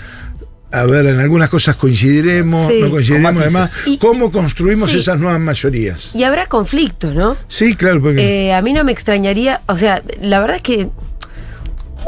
[0.73, 2.81] a ver, en algunas cosas coincidiremos, Sí.
[2.81, 4.97] no coincidiremos, además, Y- ¿cómo construimos sí.
[4.99, 6.11] esas nuevas mayorías?
[6.13, 7.37] Y habrá conflictos, ¿no?
[7.47, 8.49] Sí, claro, porque.
[8.49, 10.89] Eh, a mí no me extrañaría, o sea, la verdad es que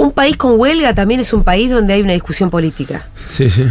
[0.06, 3.06] un país con huelga también es un país donde hay una discusión política.
[3.30, 3.64] sí, sí.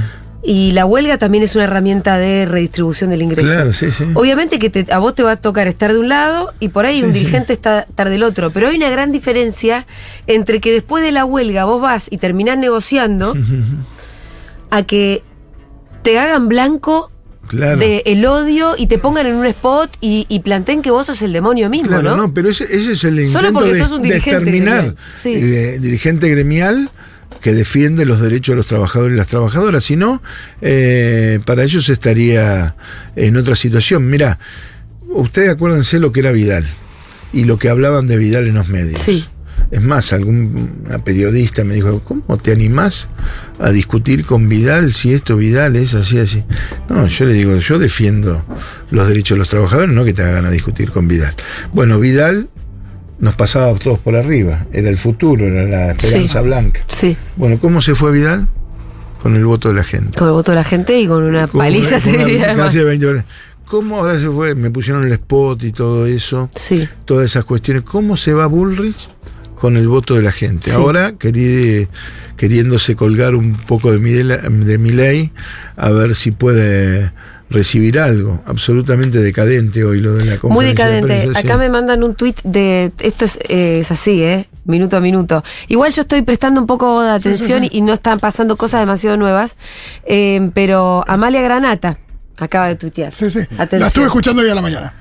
[0.48, 3.52] Y la huelga también es una herramienta de redistribución del ingreso.
[3.52, 4.04] Claro, sí, sí.
[4.14, 6.86] Obviamente que te- a vos te va a tocar estar de un lado y por
[6.86, 9.88] ahí un dirigente está estar del otro, pero hay una gran diferencia
[10.28, 13.34] entre que después de la huelga vos vas y terminás negociando
[14.70, 15.24] a que
[16.04, 17.10] te hagan blanco
[17.48, 17.78] Claro.
[17.78, 21.22] de el odio y te pongan en un spot y, y planteen que vos sos
[21.22, 22.18] el demonio mismo, Claro, ¿no?
[22.18, 25.34] no, pero ese, ese es el Solo intento porque de, sos un dirigente gremial, sí.
[25.36, 26.90] Eh, dirigente gremial
[27.42, 29.84] que defiende los derechos de los trabajadores y las trabajadoras.
[29.84, 30.24] Si no,
[30.62, 32.76] eh, para ellos estaría
[33.16, 34.10] en otra situación.
[34.10, 34.40] Mira,
[35.10, 36.66] ustedes acuérdense lo que era Vidal
[37.34, 39.00] y lo que hablaban de Vidal en los medios.
[39.00, 39.26] Sí.
[39.76, 43.10] Es más, algún una periodista me dijo, ¿cómo te animás
[43.60, 46.46] a discutir con Vidal si esto Vidal es así, así?
[46.90, 48.46] No, yo le digo, yo defiendo
[48.90, 51.34] los derechos de los trabajadores, no que te hagan a discutir con Vidal.
[51.74, 52.48] Bueno, Vidal
[53.20, 56.46] nos pasaba a todos por arriba, era el futuro, era la esperanza Sí.
[56.46, 56.80] blanca.
[56.88, 58.48] Sí, Bueno, ¿cómo se fue Vidal?
[59.22, 60.18] Con el voto de la gente.
[60.18, 62.56] con el voto de la gente y con una Con paliza una- te con diría
[62.56, 63.26] casi de 20 horas.
[63.66, 64.56] ¿Cómo ahora se fue?
[64.56, 66.88] Me pusieron el spot y todo eso Sí.
[67.04, 67.84] todas esas cuestiones.
[67.84, 69.10] ¿Cómo se va Bullrich
[69.56, 70.70] con el voto de la gente?
[70.72, 70.76] Sí.
[70.76, 71.88] Ahora querí-
[72.38, 75.32] queriéndose colgar un poco de mi, de mi ley,
[75.78, 77.12] a ver si puede
[77.50, 78.42] recibir algo.
[78.46, 81.34] Absolutamente decadente hoy lo de la Muy conferencia de decadente.
[81.34, 81.46] sí.
[81.48, 82.92] Acá me mandan un tuit de.
[83.00, 84.50] Esto es, eh, es así, ¿eh?
[84.66, 85.44] Minuto a minuto.
[85.68, 89.16] Igual yo estoy prestando un poco de atención Y, y no están pasando cosas demasiado
[89.16, 89.58] nuevas.
[90.06, 92.00] eh, pero Amalia Granata
[92.38, 93.12] acaba de tuitear.
[93.14, 93.40] Sí, sí.
[93.58, 93.80] Atención.
[93.82, 94.94] La estuve escuchando hoy a la mañana.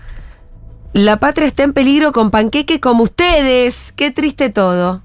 [0.94, 3.92] La patria está en peligro con panqueque como ustedes.
[3.96, 5.02] Qué triste todo.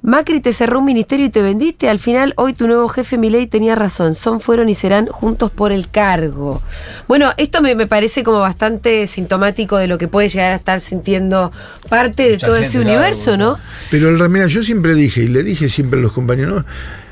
[0.00, 1.88] Macri te cerró un ministerio y te vendiste.
[1.90, 4.14] Al final, hoy tu nuevo jefe Milei tenía razón.
[4.14, 6.62] Son, fueron y serán juntos por el cargo.
[7.08, 10.80] Bueno, esto me, me parece como bastante sintomático de lo que puede llegar a estar
[10.80, 11.52] sintiendo
[11.90, 13.36] parte de todo gente, ese universo.
[13.36, 13.58] ¿no?
[13.90, 16.64] Pero el mira, yo siempre dije, y le dije siempre a los compañeros, ¿no?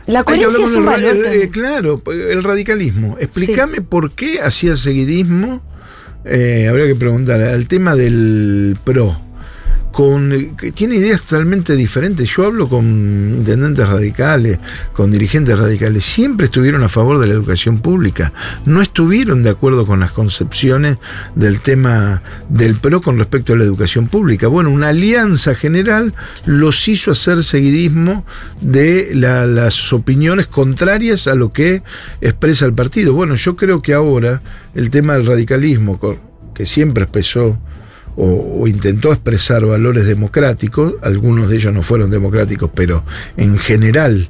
[0.07, 1.17] La coherencia es un valor.
[1.17, 3.17] el- eh, claro, el radicalismo.
[3.21, 5.61] Explícame por qué hacía seguidismo.
[6.27, 9.26] Eh, habría que preguntar al tema del PRO.
[9.97, 12.29] Con, que tiene ideas totalmente diferentes.
[12.29, 12.85] Yo hablo con
[13.39, 14.59] intendentes radicales,
[14.93, 16.05] con dirigentes radicales.
[16.05, 18.35] Siempre estuvieron a favor de la educación pública.
[18.67, 20.99] No estuvieron de acuerdo con las concepciones
[21.35, 24.49] del tema del PRO con respecto a la educación pública.
[24.49, 26.13] Bueno, una alianza general
[26.45, 28.27] los hizo hacer seguidismo
[28.61, 31.83] de la- las opiniones contrarias a lo que
[32.21, 33.15] expresa el partido.
[33.15, 34.43] Bueno, yo creo que ahora
[34.75, 35.99] el tema del radicalismo,
[36.55, 37.59] que siempre expresó
[38.17, 43.05] o, o intentó expresar valores democráticos, algunos de ellos no fueron democráticos, pero
[43.37, 44.29] en general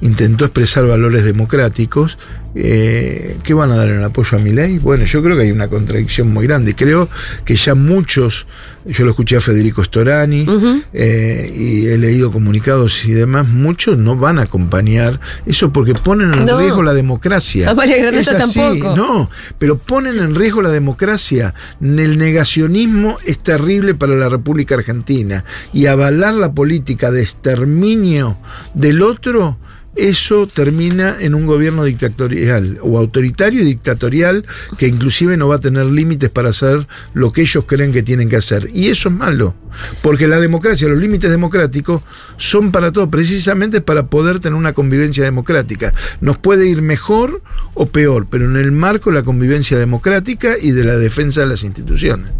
[0.00, 2.18] intentó expresar valores democráticos,
[2.58, 4.78] eh, ¿qué van a dar en apoyo a mi ley?
[4.78, 6.74] Bueno, yo creo que hay una contradicción muy grande.
[6.74, 7.08] Creo
[7.44, 8.46] que ya muchos,
[8.86, 10.46] yo lo escuché a Federico Storani
[10.94, 16.32] eh, y he leído comunicados y demás, muchos no van a acompañar eso porque ponen
[16.32, 16.58] en No.
[16.58, 17.70] riesgo la democracia.
[17.70, 18.96] Es así, tampoco.
[18.96, 21.52] No, pero ponen en riesgo la democracia.
[21.82, 25.44] El negacionismo es terrible para la República Argentina
[25.74, 28.38] y avalar la política de exterminio
[28.74, 29.58] del otro
[29.96, 34.44] eso termina en un gobierno dictatorial o autoritario y dictatorial
[34.76, 38.28] que inclusive no va a tener límites para hacer lo que ellos creen que tienen
[38.28, 38.68] que hacer.
[38.72, 39.54] Y eso es malo,
[40.02, 42.02] porque la democracia, los límites democráticos
[42.36, 45.92] son para todo, precisamente para poder tener una convivencia democrática.
[46.20, 47.42] Nos puede ir mejor
[47.74, 51.46] o peor, pero en el marco de la convivencia democrática y de la defensa de
[51.46, 52.32] las instituciones.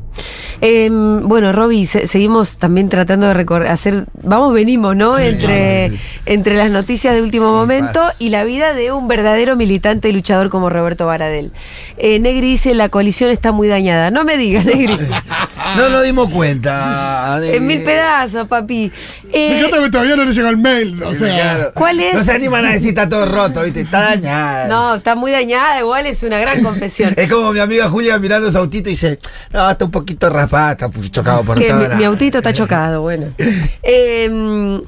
[0.61, 5.19] Eh, bueno, Roby, se- seguimos también tratando de recor- hacer, vamos, venimos, ¿no?
[5.19, 5.93] entre,
[6.25, 10.49] entre las noticias de último momento y la vida de un verdadero militante y luchador
[10.49, 11.53] como Roberto Baradel.
[11.99, 14.11] Eh, Negri dice, la coalición está muy dañada.
[14.11, 14.97] No me digas, Negri.
[15.77, 17.39] No nos dimos cuenta.
[17.41, 18.93] de- en mil pedazos, papi.
[19.25, 21.03] Me Eh, encanta que todavía no le llegó el mail.
[21.03, 21.73] O sea, Claro.
[21.75, 22.15] ¿Cuál es?
[22.15, 23.81] No se animan a decir está todo roto, ¿viste?
[23.83, 24.69] Está dañado.
[24.69, 27.15] no, está muy dañada, igual es una gran confesión.
[27.17, 29.19] Es como mi amiga Julia mirando su autito y dice,
[29.53, 31.97] no, está un poquito raspada, está chocado por que todo mi, lado".
[31.97, 33.33] mi autito está chocado, bueno.
[33.83, 34.81] Eh,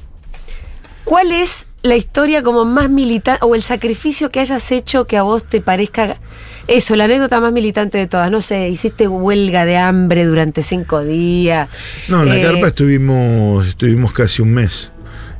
[1.03, 5.23] ¿Cuál es la historia como más militante o el sacrificio que hayas hecho que a
[5.23, 6.17] vos te parezca
[6.69, 8.29] eso, la anécdota más militante de todas?
[8.31, 11.67] No sé, hiciste huelga de hambre durante cinco días.
[12.07, 14.91] No, en la Eh, carpa estuvimos, estuvimos casi un mes.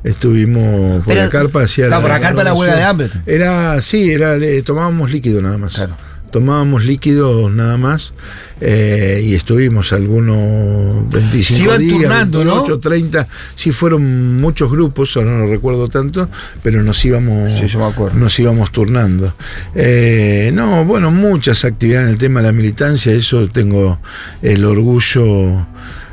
[0.04, 3.10] Estuvimos por Pero- la carpa hacía No, por la carpa era huelga de hambre.
[3.26, 5.76] Era, sí, era, eh, tomábamos líquido nada más.
[5.76, 5.98] Claro.
[6.32, 8.14] Tomábamos líquidos nada más
[8.62, 12.56] eh, y estuvimos algunos 25 Se iban días, turnando, ¿no?
[12.56, 13.28] 28, 30.
[13.56, 16.30] Sí, fueron muchos grupos, ahora no lo recuerdo tanto,
[16.62, 18.18] pero nos íbamos, Sí, yo me acuerdo.
[18.18, 19.34] nos íbamos turnando.
[19.76, 24.00] Eh, no, bueno, muchas actividades en el tema de la militancia, eso tengo
[24.42, 25.66] el orgullo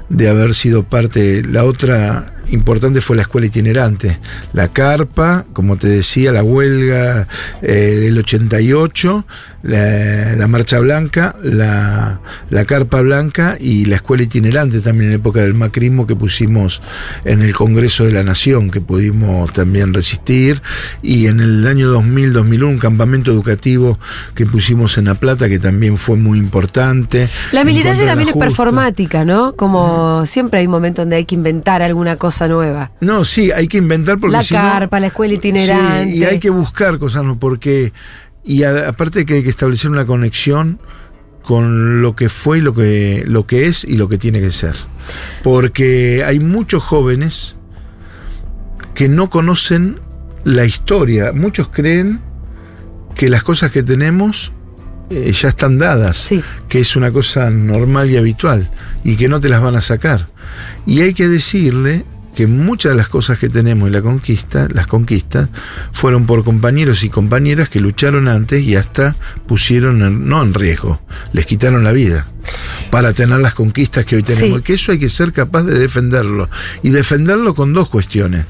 [0.09, 1.43] de haber sido parte.
[1.43, 4.19] La otra importante fue la escuela itinerante,
[4.53, 7.27] la carpa, como te decía, la huelga
[7.61, 9.27] eh, del 88,
[9.67, 15.41] la, la marcha blanca, la, la carpa blanca y la escuela itinerante también en época
[15.41, 16.81] del macrismo que pusimos
[17.25, 20.63] en el Congreso de la Nación, que pudimos también resistir,
[21.03, 23.99] y en el año 2000-2001 un campamento educativo
[24.35, 27.29] que pusimos en La Plata, que también fue muy importante.
[27.53, 29.55] La militancia también es performática, ¿no?
[29.57, 32.93] Como siempre hay momentos donde hay que inventar alguna cosa nueva.
[33.01, 36.13] No, sí, hay que inventar porque La si no- carpa, la escuela itinerante.
[36.13, 37.39] Sí, y hay que buscar cosas, ¿no?
[37.39, 37.93] Porque,
[38.47, 40.79] y a- aparte que hay que establecer una conexión
[41.43, 44.51] con lo que fue y lo que, lo que es y lo que tiene que
[44.51, 44.75] ser.
[45.43, 47.57] Porque hay muchos jóvenes
[48.95, 50.01] que no conocen
[50.45, 51.33] la historia.
[51.33, 52.21] Muchos creen
[53.15, 54.53] que las cosas que tenemos
[55.11, 56.43] eh, ya están dadas, Sí.
[56.69, 58.71] que es una cosa normal y habitual
[59.05, 60.27] y que no te las van a sacar.
[60.85, 62.05] Y hay que decirle
[62.37, 65.49] que muchas de las cosas que tenemos y la conquista, las conquistas,
[65.93, 69.17] fueron por compañeros y compañeras que lucharon antes y hasta
[69.49, 71.01] pusieron, en- no en riesgo,
[71.33, 72.27] les quitaron la vida
[72.91, 74.59] para tener las conquistas que hoy tenemos.
[74.59, 74.61] Sí.
[74.61, 76.49] Y que eso hay que ser capaz de defenderlo.
[76.83, 78.45] Y defenderlo con dos cuestiones.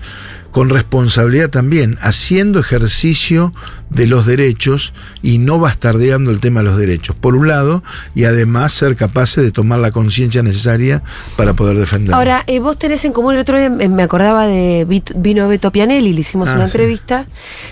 [0.57, 3.53] Con responsabilidad también, haciendo ejercicio
[3.91, 7.83] de los derechos y no bastardeando el tema de los derechos, por un lado,
[8.15, 11.03] y además ser capaces de tomar la conciencia necesaria
[11.37, 12.17] para poder defenderlo.
[12.17, 14.87] Ahora, eh, vos tenés en común, el otro día me acordaba de
[15.17, 16.71] vino Beto Pianelli, le hicimos Ah, una sí.
[16.71, 17.27] entrevista,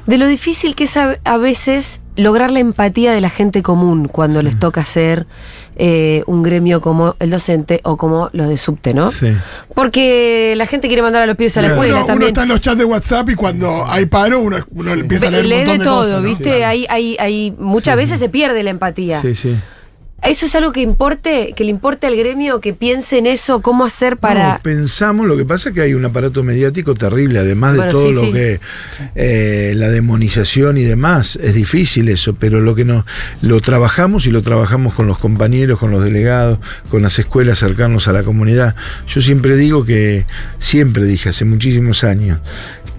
[0.06, 4.08] de lo difícil que es a, a veces lograr la empatía de la gente común
[4.08, 5.26] cuando les toca hacer
[5.76, 9.10] eh, un gremio como el docente o como los de subte, ¿no?
[9.10, 9.28] Sí.
[9.74, 12.28] Porque la gente quiere mandar a los pibes a la escuela uno, uno también.
[12.28, 15.44] está en los chats de WhatsApp y cuando hay paro uno, uno empieza a leer
[15.44, 16.28] un Lee montón de todo, cosas, ¿no?
[16.28, 16.64] ¿viste?
[16.64, 19.20] Hay, hay, hay, muchas veces se pierde la empatía.
[19.22, 19.56] Sí, sí.
[20.22, 23.84] ¿Eso es algo que importe, que le importe al gremio, que piense en eso, cómo
[23.84, 24.54] hacer para...
[24.54, 28.08] No, pensamos, lo que pasa es que hay un aparato mediático terrible, además de todo
[28.08, 28.32] sí, lo sí.
[28.32, 28.60] que
[29.14, 33.04] eh, la demonización y demás, es difícil eso, pero lo que no,
[33.42, 36.58] lo trabajamos y lo trabajamos con los compañeros, con los delegados,
[36.88, 38.74] con las escuelas, acercarnos a la comunidad.
[39.06, 40.24] Yo siempre digo que,
[40.58, 42.38] siempre dije hace muchísimos años,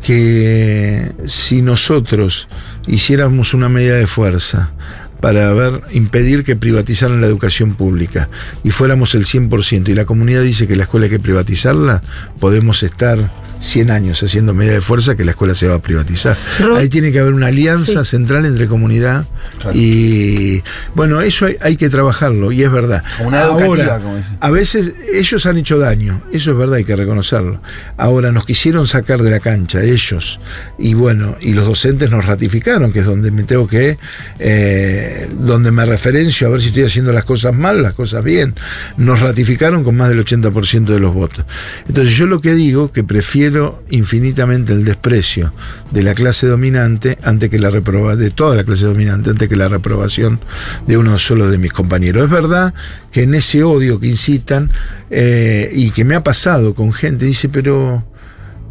[0.03, 2.47] que si nosotros
[2.85, 4.71] hiciéramos una medida de fuerza,
[5.19, 8.29] para ver, impedir que privatizaran la educación pública.
[8.63, 12.03] Y fuéramos el 100% y la comunidad dice que la escuela hay que privatizarla,
[12.39, 16.37] podemos estar 100 años haciendo medida de fuerza que la escuela se va a privatizar.
[16.77, 18.11] Ahí tiene que haber una alianza Sí.
[18.11, 19.25] central entre comunidad
[19.59, 19.71] Claro.
[19.77, 20.63] y
[20.95, 23.03] bueno, eso hay, hay que trabajarlo y es verdad.
[23.17, 26.95] Comunidad educativa, Ahora, como a veces ellos han hecho daño, eso es verdad, hay que
[26.95, 27.61] reconocerlo.
[27.97, 30.39] Ahora nos quisieron sacar de la cancha, ellos,
[30.77, 33.97] y bueno, y los docentes nos ratificaron, que es donde me tengo que,
[34.39, 38.55] eh, donde me referencio a ver si estoy haciendo las cosas mal, las cosas bien.
[38.97, 41.45] Nos ratificaron con más del 80% de los votos.
[41.87, 43.44] Entonces yo lo que digo, que prefiero
[43.89, 45.53] infinitamente el desprecio
[45.91, 49.55] de la clase dominante antes que la reproba de toda la clase dominante, antes que
[49.55, 50.39] la reprobación
[50.87, 52.25] de uno solo de mis compañeros.
[52.25, 52.73] Es verdad
[53.11, 54.71] que en ese odio que incitan
[55.09, 58.03] eh, y que me ha pasado con gente, dice, pero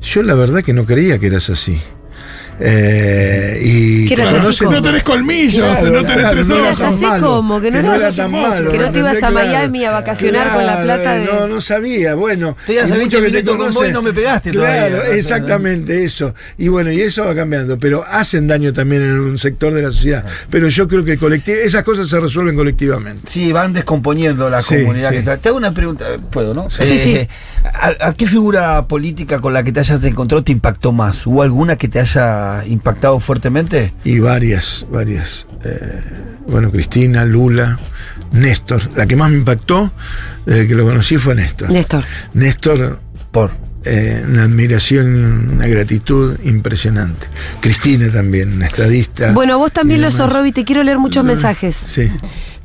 [0.03, 1.81] yo la verdad que no creía que eras así.
[2.61, 4.25] Eh, y Que te
[4.71, 7.79] No tenés colmillos, Claro, no tenés claro, tres no tan así malo, como, que no
[7.81, 9.31] eras era así tan como, malo, que no te ibas a.
[9.31, 12.57] Miami a vacacionar con la plata de- No, no sabía, bueno.
[12.67, 15.17] Te a muchos 20 minutos con vos y no me pegaste Claro, todavía.
[15.17, 16.35] exactamente eso.
[16.59, 19.91] Y bueno, y eso va cambiando, pero hacen daño también en un sector de la
[19.91, 20.25] sociedad.
[20.51, 21.15] Pero yo creo que
[21.65, 23.23] esas cosas se resuelven colectivamente.
[23.31, 25.15] Sí, van descomponiendo la Sí, comunidad sí.
[25.15, 25.37] que está.
[25.39, 26.71] Te hago una pregunta, ¿puedo, no?
[26.71, 27.27] Sí, sí.
[27.65, 31.27] ¿a, a qué figura política con la que te hayas encontrado te impactó más?
[31.27, 33.93] ¿Hubo alguna que te haya impactado fuertemente?
[34.05, 35.47] Y varias, varias.
[35.65, 36.01] Eh,
[36.47, 37.79] bueno, Cristina, Lula,
[38.33, 38.83] Néstor.
[38.97, 39.93] La que más me impactó
[40.47, 41.71] desde que lo conocí fue Néstor.
[41.71, 42.05] Néstor.
[42.35, 42.99] Néstor,
[43.31, 43.53] Por.
[43.85, 47.27] eh, una admiración y una gratitud impresionante.
[47.61, 49.33] Cristina también, una estadista.
[49.33, 50.33] Bueno, vos también lo sos.
[50.33, 50.53] Roby.
[50.53, 51.77] Te quiero leer muchos No, mensajes.
[51.77, 52.11] Sí.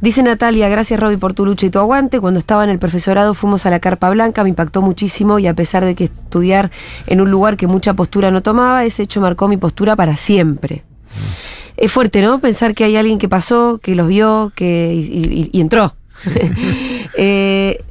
[0.01, 2.21] Dice Natalia, gracias Roby por tu lucha y tu aguante.
[2.21, 5.53] Cuando estaba en el profesorado fuimos a la Carpa Blanca, me impactó muchísimo y a
[5.53, 6.71] pesar de que estudiar
[7.07, 10.83] en un lugar que mucha postura no tomaba, ese hecho marcó mi postura para siempre.
[11.75, 12.39] Es fuerte, ¿no?
[12.39, 15.95] Pensar que hay alguien que pasó, que los vio, que y, y- y entró.
[17.17, 17.83] eh,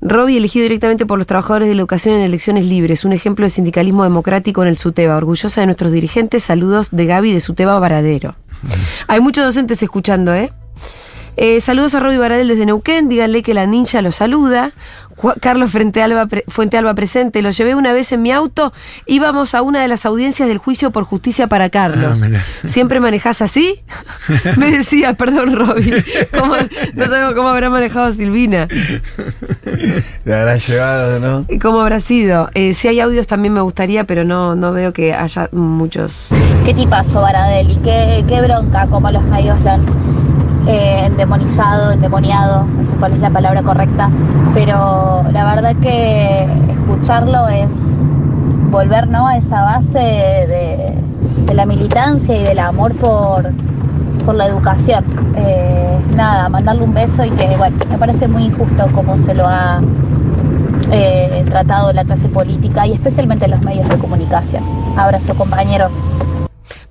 [0.00, 3.50] Roby elegido directamente por los trabajadores de la educación en elecciones libres, un ejemplo de
[3.50, 5.16] sindicalismo democrático en el SUTEBA.
[5.16, 8.34] Orgullosa de nuestros dirigentes, saludos de Gaby de SUTEBA Varadero.
[9.06, 10.52] Hay muchos docentes escuchando, ¿eh?
[11.36, 14.72] Eh, saludos a Roby Baradel desde Neuquén, díganle que la ninja lo saluda.
[15.40, 18.72] Carlos Fuente Alba, pre- Fuente Alba presente, lo llevé una vez en mi auto,
[19.06, 22.22] íbamos a una de las audiencias del juicio por justicia para Carlos.
[22.24, 22.42] Ah.
[22.66, 23.82] ¿Siempre manejás así?
[24.56, 25.92] Me decía, perdón Roby,
[26.38, 26.56] ¿cómo-
[26.94, 28.66] no sabemos cómo habrá manejado Silvina.
[30.24, 31.46] Te habrá llegado, ¿no?
[31.48, 32.50] ¿Y ¿Cómo habrá sido?
[32.54, 36.30] Eh, si hay audios también me gustaría, pero no, no veo que haya muchos.
[36.64, 39.86] ¿Qué tipazo Baradel y qué, qué bronca como los medios lo han
[40.66, 44.10] eh, endemonizado, endemoniado, no sé cuál es la palabra correcta,
[44.54, 48.04] pero la verdad que escucharlo es
[48.70, 49.26] volver ¿no?
[49.26, 53.50] a esa base de, la militancia y del amor por,
[54.24, 55.04] por la educación.
[55.36, 59.46] Eh, nada, mandarle un beso y que, bueno, me parece muy injusto cómo se lo
[59.46, 59.80] ha
[60.92, 64.62] eh, tratado la clase política y especialmente los medios de comunicación.
[64.96, 65.88] Abrazo, compañero.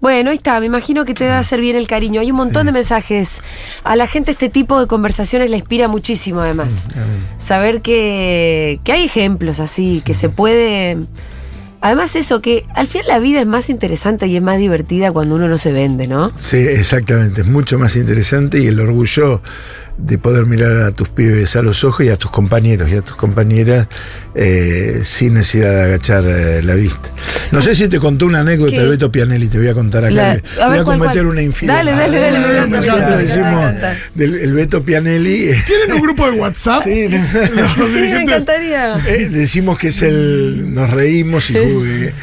[0.01, 2.21] Bueno, ahí está, me imagino que te va a hacer bien el cariño.
[2.21, 3.41] Hay un montón de mensajes.
[3.83, 6.87] A la gente este tipo de conversaciones le inspira muchísimo además.
[7.37, 10.97] Saber que, que hay ejemplos así, que se puede...
[11.83, 15.35] Además eso, que al final la vida es más interesante y es más divertida cuando
[15.35, 16.31] uno no se vende, ¿no?
[16.37, 17.41] Sí, exactamente.
[17.41, 19.41] Es mucho más interesante y el orgullo
[19.97, 23.01] de poder mirar a tus pibes a los ojos y a tus compañeros y a
[23.01, 23.87] tus compañeras
[24.35, 27.09] eh, sin necesidad de agachar eh, la vista.
[27.51, 28.79] No sé si te contó una anécdota ¿Qué?
[28.81, 30.13] de Beto Pianelli, te voy a contar acá.
[30.57, 31.25] La- voy a ¿cuál, cometer cuál?
[31.27, 31.83] una infidencia.
[31.83, 33.73] Dale, dale, dale, encanta, Nosotros decimos
[34.15, 35.49] del el Beto Pianelli.
[35.49, 36.81] eh, ¿Tienen un grupo de WhatsApp?
[36.83, 37.07] Sí,
[37.93, 38.95] Sí, me encantaría.
[39.07, 40.73] Eh, decimos que es el.
[40.73, 42.13] Nos reímos y eh,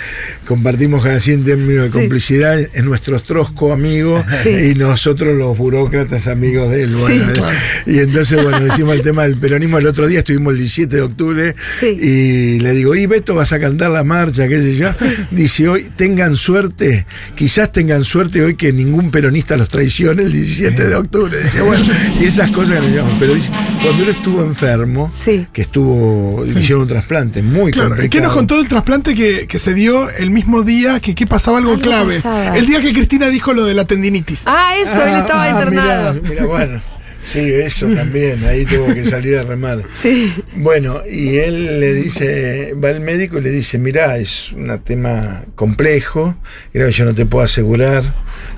[0.49, 1.99] compartimos así en términos de Sí.
[1.99, 4.49] complicidad en nuestros trosco amigos Sí.
[4.71, 6.95] y nosotros los burócratas amigos de él.
[6.95, 7.57] Sí, Bueno, claro.
[7.87, 9.77] Y entonces, bueno, decimos el tema del peronismo.
[9.77, 11.87] El otro día estuvimos el 17 de octubre Sí.
[12.01, 14.49] y le digo, ¿y Beto vas a cantar la marcha?
[14.49, 14.89] ¿Qué sé yo?
[15.31, 20.89] Dice, hoy tengan suerte, quizás tengan suerte hoy que ningún peronista los traicione el 17
[20.89, 21.37] de octubre.
[21.45, 21.85] Dice, bueno,
[22.19, 23.19] y esas cosas que nos llamamos.
[23.21, 23.51] Pero dice,
[23.83, 25.47] cuando él estuvo enfermo, Sí.
[25.53, 28.11] que estuvo, le hicieron un trasplante muy Claro, ¿y complicado.
[28.11, 31.59] qué nos contó del trasplante que, que se dio el mismo día que, que pasaba
[31.59, 32.17] algo Algo clave?
[32.17, 32.57] pasaba.
[32.57, 34.45] El día que Cristina dijo lo de la tendinitis.
[34.47, 36.15] Ah, eso, él estaba Ah, internado.
[36.15, 36.81] Mirá, mirá, bueno.
[37.25, 39.85] Sí, eso también, ahí tuvo que salir a remar.
[39.89, 40.33] Sí.
[40.57, 45.45] Bueno, y él le dice, va el médico y le dice, mirá, es un tema
[45.55, 46.37] complejo,
[46.73, 48.15] creo que yo no te puedo asegurar,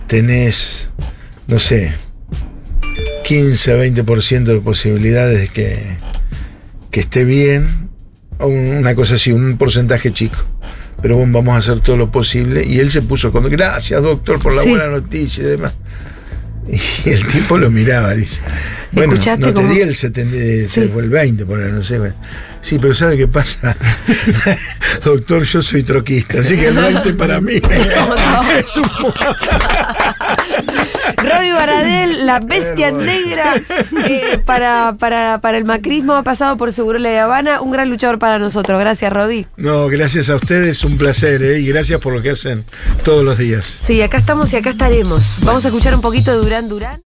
[0.07, 0.91] tenés,
[1.49, 1.95] no sé,
[3.25, 5.79] 15, 20% de posibilidades de que,
[6.91, 7.89] que esté bien,
[8.39, 10.39] o un- una cosa así, un porcentaje chico.
[11.03, 12.65] Pero bueno, vamos a hacer todo lo posible.
[12.67, 14.69] Y él se puso con, gracias doctor por la Sí.
[14.71, 15.73] buena noticia y demás.
[17.05, 18.43] Y el tipo lo miraba, dice.
[18.93, 20.89] Bueno, ¿Escuchaste no te di el 70, eh, Sí.
[20.93, 21.99] fue el 20, por no sé.
[21.99, 22.15] bueno.
[22.61, 23.77] Sí, pero ¿sabe qué pasa?
[25.05, 27.55] Doctor, yo soy troquista, así que el 20 para mí
[28.59, 28.85] es un
[31.23, 33.55] Roby Baradel, la bestia negra
[34.09, 38.19] eh, para, para, para el macrismo, ha pasado por Seguro La Habana, un gran luchador
[38.19, 38.81] para nosotros.
[38.81, 39.47] Gracias, Roby.
[39.57, 41.61] No, gracias a ustedes, un placer, ¿eh?
[41.61, 42.65] y gracias por lo que hacen
[43.05, 43.65] todos los días.
[43.81, 45.41] Sí, acá estamos y acá estaremos.
[45.45, 46.99] Vamos a escuchar un poquito de Durán Durán.